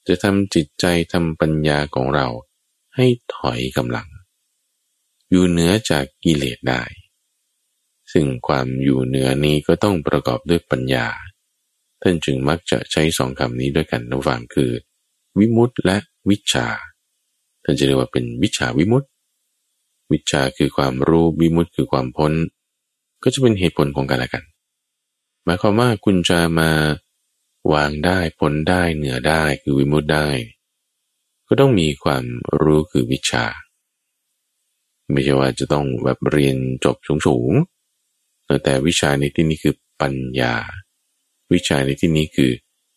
[0.06, 2.26] จะทำจิตใจทำปัญญาของเรา
[2.96, 4.08] ให้ถอยกำลัง
[5.30, 6.82] อยู่เหนือจากกิเลสได้
[8.12, 11.06] ซึ่งความอยู่เหนือนี้ก็ต้องประกอบด้วยปัญญา
[12.02, 14.70] ท่านจึงมักจะใช้สองคำนี้ด้วยกันระหว่างคือ
[15.38, 15.96] วิมุตต์และ
[16.30, 16.68] วิชา
[17.64, 19.10] ท่านจะเรียกว่าเป็นวิชาวิมุตต์
[20.12, 22.32] วิชาคือความรู้วิมุตต์คือความพ้น
[23.22, 24.44] ก็จะเป็นเหตุผลของกันและกัน
[25.44, 26.70] หมายความว่าคุณจะมา
[27.72, 30.28] วางได้พ้นได้เหนือได้คือวิมุตต์ได้
[31.48, 32.24] ก็ต้องมีความ
[32.60, 33.46] รู้คือวิชา
[35.12, 36.96] ไม่ใช่ว่าจะต้องแบบเรียนจบ
[37.26, 37.52] สูง
[38.64, 40.54] แต่วิชาในที่นี้คือปัญญา
[41.52, 42.52] วิชาในที่นี้คือ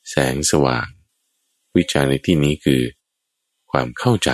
[0.09, 0.87] แสงสว่าง
[1.77, 2.81] วิชาในที่นี้คือ
[3.71, 4.29] ความเข้าใจ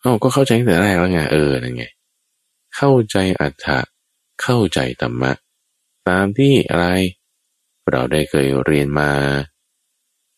[0.00, 1.84] เอ้าก็เข้าใจตั้งแต่แรกแล้วไงเออนั่นไง
[2.76, 3.80] เข้าใจอัตถะ
[4.42, 5.32] เข้าใจธรรมะ
[6.08, 6.86] ตามที่อะไร
[7.90, 9.12] เราได้เคยเรียนมา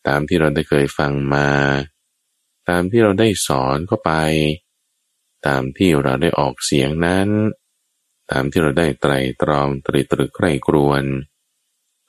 [0.07, 1.49] ตามที่เราได้เคยฟังมา
[2.69, 4.11] ตามที่เราได้สอนเข้าไป
[5.47, 7.27] ตามที่เราได้ออกเสียงนั้น
[8.31, 11.03] ตามที่เราได้ไตรตรองตรีตรึกใครกรวน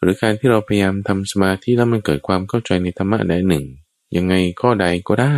[0.01, 3.65] หรือการที่เราพยายามทำสมาธิแล้วมันเกิดความเข้าใจในธรรมะใดหนึ่ง
[4.17, 5.37] ยังไงข้อใดก็ได้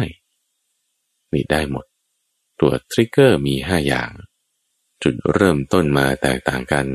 [1.32, 1.84] นี่ได้หมด
[2.60, 4.10] ตัวทริกเกอร์มีห้าอย่าง
[5.02, 6.86] จุดเริ่มต้นมาแตกต่างกัน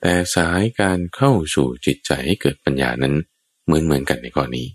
[0.00, 3.14] แต่สายการเข้าสู่จิตใจให้เกิดปัญญานั้น
[3.64, 4.66] เหมือนเหมือนกันในข้อนี้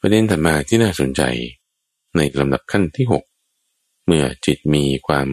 [0.00, 1.22] ประเด็นถัดมาที่น่าสนใจ
[2.16, 5.28] ในลำดับขั้นที่ 6 เมื่อจิตมีความ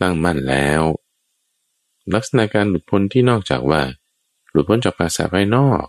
[0.00, 0.82] ตั้งมั่นแล้ว
[2.14, 3.82] ลักษณะการหลุดพ้นที่นอกจากว่า
[4.50, 5.84] หลุดพ้นจากภาษาภายนอก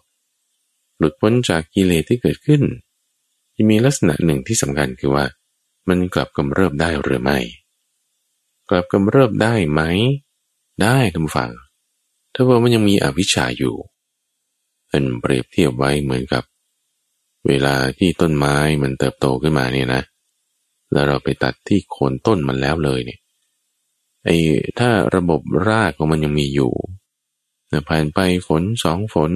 [0.97, 2.61] หลุดพ้นจากกิเลสที่เกิดขึ้น
[3.55, 5.25] จะมีลักษณะหนึ่งที่สำคัญคือว่า
[5.89, 7.39] มันกลับกำเริบได้หรือไม่
[8.69, 9.81] กลับกำเริบได้ไหม
[10.81, 11.51] ได้ทุกฝัง
[12.33, 13.75] ถ้าว่ามันยังมีอวิชชาอยู่
[14.87, 16.43] เป็นเปรียบเทียบไว้เหมือนกับ
[17.47, 20.01] เวลาที่ต้นไม้มันเติบโตขึ้นมาเนี่ยนะ
[20.91, 23.19] แล้วเราไปตัดที่โคนต้นมันแล้วเลยเนี่ย
[24.25, 24.37] ไอ้
[24.79, 26.73] ถ้าระบบรากของมันยังมีอยู่
[27.87, 29.31] ผ่านไปฝนสองฝน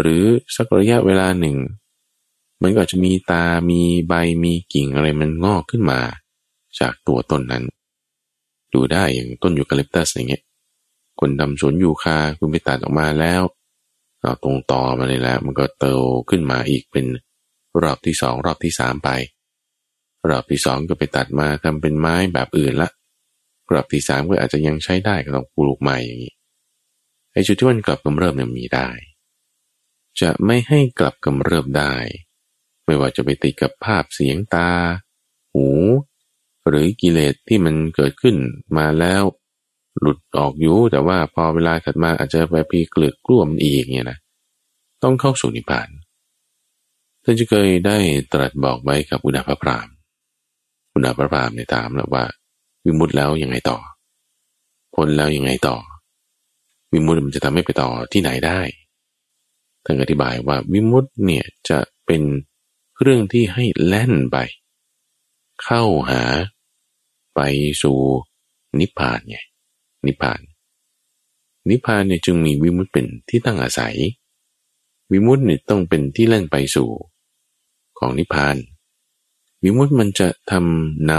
[0.00, 0.22] หรือ
[0.56, 1.56] สักระยะเวลาหนึ่ง
[2.62, 6.00] มันก็จะมีตา มีใบ มีกิ่งอะไรมันงอกขึ้นมา
[6.80, 7.64] จากตัวต้นนั้น
[8.74, 10.42] ดูได้อย่างต้นยูคาลิปตัสอย่างเงี้ย
[11.20, 13.42] คนทำสวนยูคาคุณไปตัดออกมาแล้ว
[14.20, 16.00] เอาตรงต่อมาเลยแล้วมันก็เติบ
[16.30, 17.06] ขึ้นมาอีกเป็น
[17.82, 19.10] รอบที่สองรอบที่สามไป
[20.28, 22.90] รอบที่สองก็ไปตัดมาทำเป็นไม้แบบอื่นละ
[23.72, 26.34] รอบที่สามก็อาจจะยังใช้ได้ก็ต้องปลูกใหม่อย่างนี้
[27.32, 28.88] ไอ้จุดที่มันกลับกำเริบเนี่ยมีได้
[30.20, 31.94] จะไม่ให้กลับกำเริบได้
[32.86, 34.70] ไม่ว่าจะไปติดกับภาพเสียงตา
[35.54, 35.68] หู
[36.68, 38.36] หรือกิเลสที่มันเกิดขึ้น
[38.76, 39.22] มาแล้ว
[40.00, 44.18] หลุดออกอยู่แต่ว่าพอเวลาถัดมาอาจจะไปพีเกลือกกล้วมอีกเนี่ยนะ
[45.02, 45.88] ต้องเข้าสู่นิพพาน
[47.24, 47.98] ท่านจะเคยได้
[48.32, 49.88] ตรัสบอกไว้กับอุณาภพราม
[50.92, 52.24] อุณาภพรามในถามแล้วว่า
[52.84, 53.78] วิมุตแล้วยังไงต่อ
[54.94, 55.76] พ้นแล้วยังไงต่อ
[56.92, 58.60] วิมุตมันจะทำให้ไปต่อที่ไหนได้
[59.84, 62.22] ท่านอธิบายว่าวิมุตเนี่ยจะเป็น
[63.02, 64.36] เรื่องที่ให้แล่นไป
[65.62, 66.22] เข้าหา
[67.34, 67.40] ไป
[67.82, 67.98] สู่
[68.80, 69.38] นิพพานไง
[70.06, 70.40] นิพพาน
[71.70, 73.96] นิพพานเนี่ยจึงมีวิมุตเป็นที่ตั้งอาศัย
[75.12, 76.90] วิมุตเนี่ยต้องเป็นที่เล่นไปสู่
[77.98, 78.56] ของนิพพาน
[79.62, 81.12] วิมุตมันจะทำน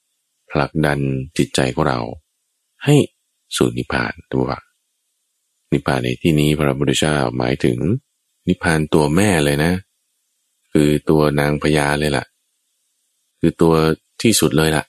[0.00, 1.00] ำผลักดัน
[1.36, 2.00] จิตใจของเรา
[2.84, 2.96] ให้
[3.56, 4.48] สู่นิพพานตัว
[5.72, 7.78] นิพพานในที่นี้พระพุทธเจ้าหมายถึง
[8.48, 9.72] นิพพานตัวแม่เลยนะ
[10.72, 12.24] คือตัวนางพญาเลยล่ะ
[13.40, 13.74] คือตัว
[14.22, 14.84] ที่สุดเลยล่ะ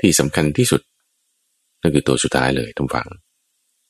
[0.00, 0.80] ที่สำคัญที่สุด
[1.80, 3.08] นั่นคือตัวสุดท้ายเลยทุกฝัง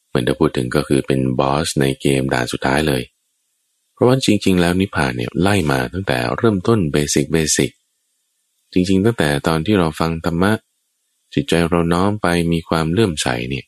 [0.09, 3.03] เหมือนที่พูดถึงก็คือเป็นบอสในเกมด่านสุดท้ายเลย
[3.93, 7.71] เพราะว่าจริง ๆ แล้วนิพพานเนี่ยไล่มาตั้งแต่เริ่มต้นเบสิกเบสิก
[8.73, 10.53] จริง ๆ ตั้งแต่ตอนที่เราฟังธรรมะ
[11.35, 13.67] จิตใจเราน้อมไปมีความเลื่อมใสเนี่ย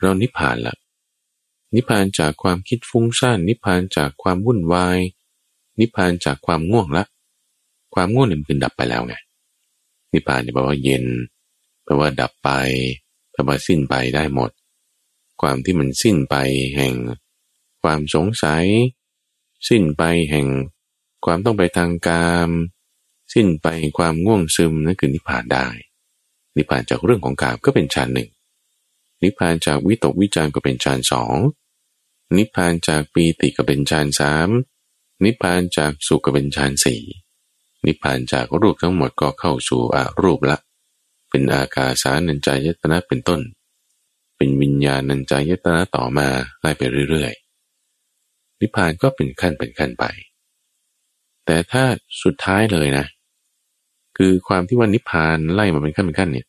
[0.00, 0.74] เรานิพพานละ
[1.74, 4.98] นิพพานจากความคิดฟุ้งซ่านนิพพานจากความวุ่นวาย
[5.80, 7.04] นิพพานจากความง่วงละ
[7.94, 9.14] ความง่วงเนี่ยมันดับไปแล้วไง
[10.12, 11.04] นิพพานเนี่ยแปลว่าเย็น
[11.84, 12.50] แปลว่าดับไป
[13.32, 14.50] แปลว่าสิ้นไปได้หมด
[15.40, 16.36] ความที่มันสิ้นไป
[16.76, 16.94] แห่ง
[17.82, 18.64] ความสงสัย
[19.68, 20.46] สิ้นไปแห่ง
[21.24, 22.50] ความต้องไปทางกาม
[23.34, 23.66] สิ้นไป
[23.98, 25.66] ความง่วงซึมนั่นคือนิพพานได้
[26.56, 28.30] นิพพานจากเรื่องของกามก็เป็นฌานหนึ่ง
[29.22, 31.34] นิพพานจากวิตกวิจารก็เป็นฌานสอง
[32.36, 34.48] นิพพานจากปีติก็เป็นฌานสาม
[35.24, 37.00] นิพพานจากสุขก็เป็นฌานสี่
[37.86, 40.58] นิพพานจากรูปทั้งหมดก็เข้าสู่อารูปละ
[41.30, 43.40] เป็นอากาสานัญจายตนะเป็นต้น
[44.36, 46.28] เป็นวิญญาณัญจายตนะต่อมา
[46.60, 50.04] ไล่ไปเรื่อยๆ นิพพานก็เป็นขั้นเป็นขั้นไป
[51.46, 51.84] แต่ถ้า
[52.22, 53.06] สุดท้ายเลยนะ
[54.16, 56.46] คือความที่ว่านิพพานไล่มาเป็นขั้นเป็นขั้นเนี่ย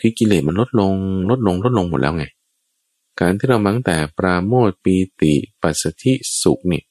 [0.00, 0.94] คือกิเลสมันลดลง
[1.30, 2.24] ลดลงลดลงหมดแล้วไง
[3.20, 6.84] การที่เรามั้งแต่ปราโมทปีติปัสสธิสุขนี่ย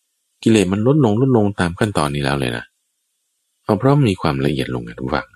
[0.43, 2.65] กิเลสมันลดลงลดลงตามขั้นตอนนี้แล้วเลยนะ
[3.63, 5.27] เอาเพราะมีความละเอียดลงไงทุกฝัง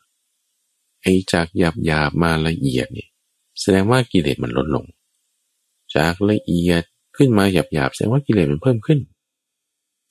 [1.01, 3.07] ไอ้จากหยาบหยาบมาละเอียดนี่
[3.61, 4.85] แสดงว่ากิเลสมันลดลง
[5.95, 6.83] จากละเอียด
[7.17, 8.99] ขึ้นมาหยาบหยาบแสดงว่ากิเลสมันเพิ่มขึ้น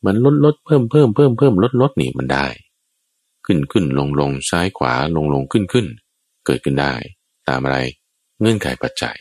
[0.04, 2.46] มันลดลดเพิ่มเพิ่มเพิ่มเพิ่มลดลดนี่มันได้
[3.46, 5.86] ขึ้นขึ้นลงลงซ้ายขวาลงลงขึ้นขึ้น
[6.46, 6.94] เกิดขึ้นได้
[7.48, 7.78] ตามอะไร
[8.40, 9.16] เงื่อนไขปัจจัย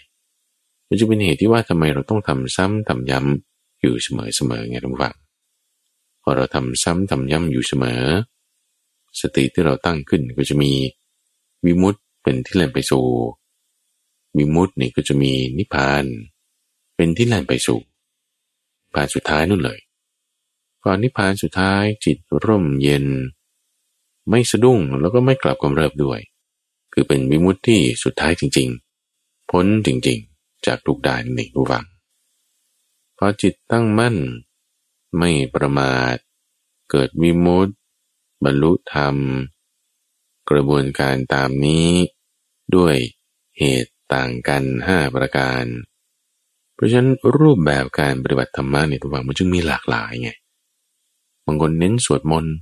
[0.87, 5.15] มันจะเป็นเหตุที่ว่าทำไมเราต้องทำซ้ำทำย้ำอยู่เสมอเสมอไงทุกฝัง
[6.23, 8.03] พอเราทำซ้ำทำย้ำอยู่เสมอ
[9.19, 10.71] สติที่เราตั้งขึ้นก็จะมี
[11.65, 13.05] วิมุตเป็นที่แล่นไปสู่
[14.37, 16.03] วิมุตนี่ก็จะมีนิพพาน
[16.95, 17.79] เป็นที่แล่นไปสู่
[18.93, 19.79] ผ่านสุดท้ายนู่นเลย
[20.81, 23.05] พอนิพพานสุดท้ายจิตร่มเย็น
[24.29, 26.19] ไม่สะดุ้งแล้วก็ไม่กลับกำเริบด้วย
[26.93, 28.69] คือเป็นวิมุตที่สุดท้ายจริง
[29.09, 31.85] ๆ พ้นจริงๆ จากทุกด่านหนึ่งรูฟัง
[33.17, 34.15] พอจิตตั้งมั่น
[35.17, 36.15] ไม่ประมาท
[36.91, 37.73] เกิดวิมุติ
[38.43, 39.15] บรรลุธรรม
[40.49, 41.89] กระบวนการตามนี้
[42.75, 42.95] ด้วย
[43.59, 45.63] เหตุต่างกันห้าประการ
[46.73, 50.31] เพราะฉะนั้นรูปแบบการปฏิบัติธรรมะในตัวมันจึงมีหลากหลายไง
[51.45, 52.53] บางคนเน้นสวดมนต์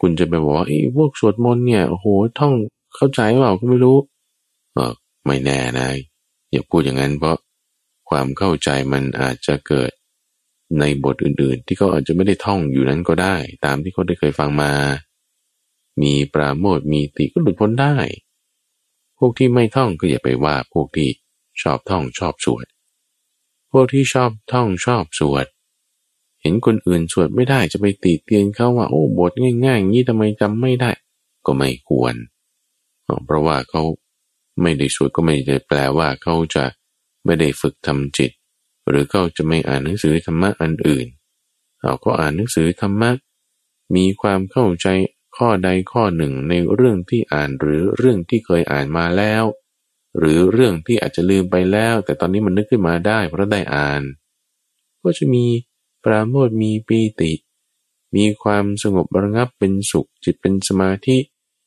[0.00, 2.06] คุณจะไปบอกว่าไอ้พวกสวดมนต์เนี่ยโอ้โห
[2.38, 2.54] ท่อง
[2.94, 3.98] เข้าใจเปล่าก็ไม่รู้
[4.74, 4.92] เออ
[5.26, 5.88] ไม่แน่นะ
[6.50, 7.38] อย่าพูดอย่างนั้นเพราะ
[8.08, 9.90] ความเข้าใจมันอาจจะเกิด
[10.78, 14.72] ในบทอื่นๆ ที่เขาอาจจะไม่ได้ท่องอยู่นั้นก็ได้ ตามที่เขาได้เคยฟังมา
[16.02, 17.96] มีปราโมทมีติก็หลุดพ้นได้
[19.18, 21.08] พวกที่ไม่ท่องก็อย่าไปว่าพวกที่
[21.62, 22.66] ชอบท่องชอบสวด
[23.70, 25.46] พวกที่ชอบท่องชอบสวด
[26.42, 29.32] เห็นคนอื่นสวดไม่ได้จะไปตีเตียนเขาว่าโอ้บท
[29.64, 30.90] ง่ายๆงี้ทำไมจำไม่ได้
[31.46, 32.14] ก็ไม่ควร
[33.24, 33.82] เพราะว่าเขา
[34.62, 36.64] ไม่ได้สวดก็ไม่ได้แปลว่าเขาจะ
[37.24, 38.32] ไม่ได้ฝึกทำจิต
[38.88, 41.06] หรือเขาจะไม่อ่านหนังสือธรรมะอันอื่น
[41.80, 43.10] เขาก็อ่านหนังสือธรรมะ
[43.96, 44.88] มีความเข้าใจ
[45.36, 49.44] ข้อใดข้อหนึ่งในเรื่องที่อ่านหรือเรื่องที่เคยอ่านมาแล้ว
[50.18, 54.02] หรือเรื่องที่อาจจะลืมไปแล้ว แต่ตอนนี้มันนึกขึ้นมาได้เพราะได้อ่าน
[55.02, 55.44] ก็จะมี
[56.04, 57.32] ปราโมทมีปีติ
[58.16, 61.16] มีความสงบระงับเป็นสุขจิตเป็นสมาธิ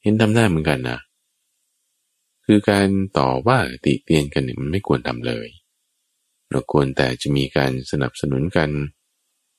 [0.01, 0.99] เห็นทำได้เหมือนกันนะ
[2.45, 5.47] คือการต่อว่าติเตียนกันเนี่ยมันไม่ควรทำเลย
[6.51, 8.69] เราควรแต่จะมีการสนับสนุนกัน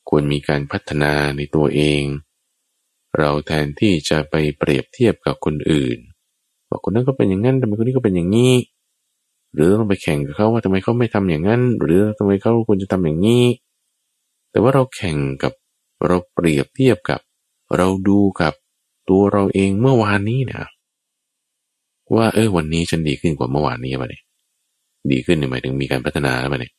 [0.08, 2.02] ควรมีการพัฒนาในตัวเอง
[3.18, 5.98] เราแทนที่จะไปเปรียบเทียบกับคนอื่น
[6.70, 8.54] บอกคนนั้นก็เป็นอย่างนั้นทำไมคนนี้ก็เป็นอย่างนี้
[9.54, 13.44] หรือต้องไปแข่งกับเขาว่าทำไมเขาไม่ทำอย่างนั้น หรือทำไมเขาควรจะทำอย่างนี้
[14.50, 15.52] แต่ว่าเราแข่งกับ
[16.06, 17.20] เราเปรียบเทียบกับ
[17.76, 18.54] เราดูกับ
[19.08, 20.64] ตัวเราเองเมื่อวานนี้นี่ย
[22.14, 24.22] ว่าเออวันนี้ฉันดีขึ้นกว่าเมื่อวานนี้ป่ะเนี่ย
[25.10, 26.72] ดีขึ้นหมายถึงมีการพัฒนาแล้วป่ะเนี่ย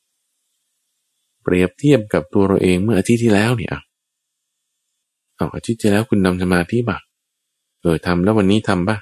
[1.43, 3.71] เปรียบเทียบกับตัวเราเองเมื่ออาทิตย์ที่แล้วเนี่ย
[5.35, 6.97] เอาอาทิตย์ที่แล้วคุณนำสมาธิป่ะ
[7.81, 8.97] เออทำแล้ววันนี้ทำป่ะ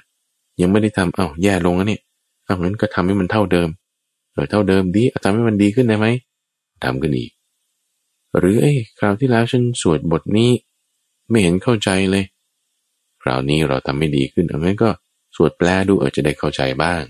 [0.60, 2.02] ยังไม่ได้ทำเอาแย่ลงแล้วเนี่ย
[2.44, 3.68] เอางั้นก็ทำให้มันเท่าเดิม
[4.32, 6.06] เออเท่าเดิมดีทำให้มันดีขึ้นได้ไหม
[6.84, 7.30] ทำกันอีก
[8.38, 10.50] หรือเอ้คราวที่แล้วฉันสวดบทนี้
[11.30, 12.24] ไม่เห็นเข้าใจเลย
[13.22, 14.90] คราวนี้เราทำไม่ดีขึ้นเอางั้นก็
[15.36, 17.02] สวดแปลดูเออจะได้เข้าใจบ้าง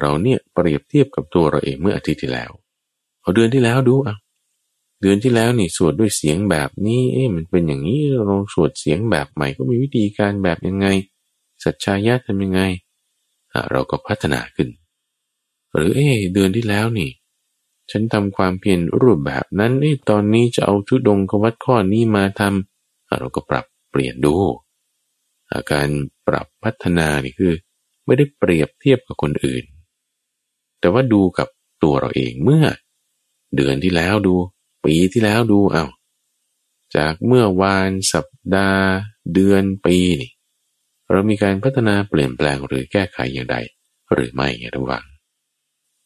[0.00, 2.50] เราเนี่ยเปรียบเทียบกับตัวเราเองเมื่ออาทิตย์ที่แล้ว
[3.22, 4.16] เอาเดือนที่แล้วดูอะ
[5.00, 10.86] เดือนที่แล้วนี่สวดด้วยเสียงแบบนี้เอ๊ะมันเป็นอย่างนี้เราลองสวดเสียงแบบใหม่ก็มีวิธีการแบบยังไง
[11.62, 12.60] สัจชายะทำยังไง
[13.52, 14.68] อะเราก็พัฒนาขึ้น
[15.72, 17.10] หรือเอ๊เดือนที่แล้วนี่
[17.90, 24.34] ฉันทำความเพียรรูปแบบนั้นเอ๊ตอนนี้จะเอาชุดดงกวัดข้อนี้มาทำเราก็ปรับเปลี่ยนดู
[25.72, 25.88] การ
[26.26, 27.52] ปรับพัฒนานี่คือ
[28.06, 29.64] ไม่ได้เปรียบเทียบกับคนอื่น
[30.80, 31.48] แต่ว่าดูกับ
[31.82, 32.64] ตัวเราเองเมื่อ
[33.56, 34.34] เดือนที่แล้วดู
[34.84, 35.86] ปีที่แล้วดูเอา้า
[36.96, 38.26] จากเมื่อวานสัป
[38.56, 38.86] ดาห์
[39.34, 40.30] เดือนปีนี่
[41.10, 43.56] เรามีการพัฒนาเปลี่ยนแปลงหรือแก้ไขอย่างใด
[44.12, 45.04] หรือไม่ไงระวัง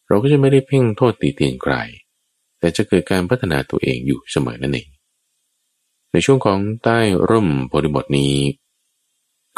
[0.07, 1.75] เราก็จะไม่ได้เพ่งโทษตีเตียนใคร
[2.59, 4.87] แต่จะเกิดการพัฒนาตัวเองอยู่เสมอนั่นเอง
[6.11, 8.35] ในช่วงของใต้ร่มบริบทนี้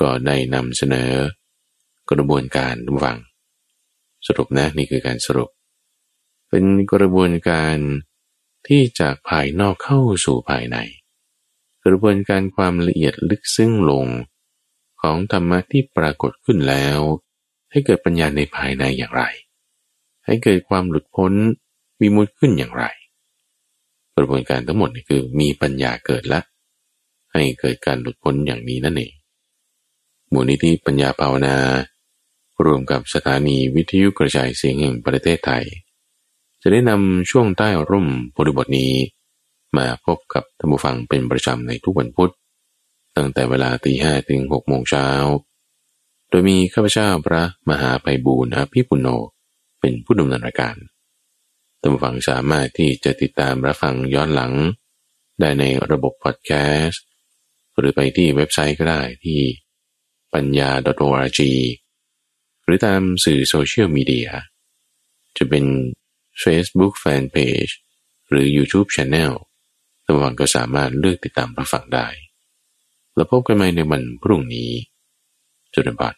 [0.01, 1.11] ก็ได้นำเสนอ
[2.11, 3.17] กระบวนการทุกวัง
[4.27, 5.49] สรุปนะนี่คือการสรุป
[6.49, 7.77] เป็นกระบวนการ
[8.67, 10.77] ที่จากภายนอกเข้าสู่ภายใน
[11.85, 14.05] กระบวนการความละเอียดลึกซึ้งลง
[15.01, 16.99] ของธรรมะที่ปรากฏขึ้นแล้ว
[17.71, 19.23] ให้เกิดปัญญาในภายในอย่างไร
[20.25, 21.33] ให้เกิดความหลุดพ้น
[21.99, 22.85] มีมุดขึ้นอย่างไร
[24.15, 26.41] กระบวนการทั้งหมดนี่คือมีปัญญาเกิดละ
[27.33, 29.13] ให้เกิดการหลุดพ้นอย่างนี้นั่นเอง
[30.33, 31.55] มูลนิธิปัญญาภาวนา
[32.65, 35.65] รวมกับสถานีวิทยุกระจายเสียงแห่งประเทศไทย
[36.61, 38.07] จะได้นำช่วงใต้ร่ม
[38.37, 38.93] บริบทนี้
[39.77, 42.31] มาพบกับท่านผู้ฟังเป็นประจำในทุกวันพุธ
[43.15, 45.07] ตั้งแต่เวลาตีห้ถึงหกโมงเช้า
[46.29, 49.07] โดยมีข้าพเจ้าพระมหาไพบูรณ์อภิปุโน
[49.79, 50.75] เป็นผู้ดำเนินรายการ
[51.79, 54.53] ท่านผู้ฟังสามารถที่จะติดตามรับฟังย้อนหลัง
[55.39, 56.51] ได้ในระบบพอดแค
[56.83, 57.03] สต์
[57.77, 59.39] หรือไปที่เว็บไซต์ก็ได้ที่
[60.33, 60.69] ปัญญา
[61.07, 61.39] .org
[62.63, 64.29] หรือตามสื่อโซเชียลมีเดีย
[65.37, 65.65] จะเป็น
[66.43, 67.73] Facebook Fanpage
[68.29, 69.33] หรือ YouTube Channel
[70.03, 72.07] ท่านฟังก็สามารถเลือกติดตามรับฟังได้
[73.15, 74.69] แล้วพบกันใหม่ในวันพรุ่งนี้
[75.73, 76.13] จุดบัต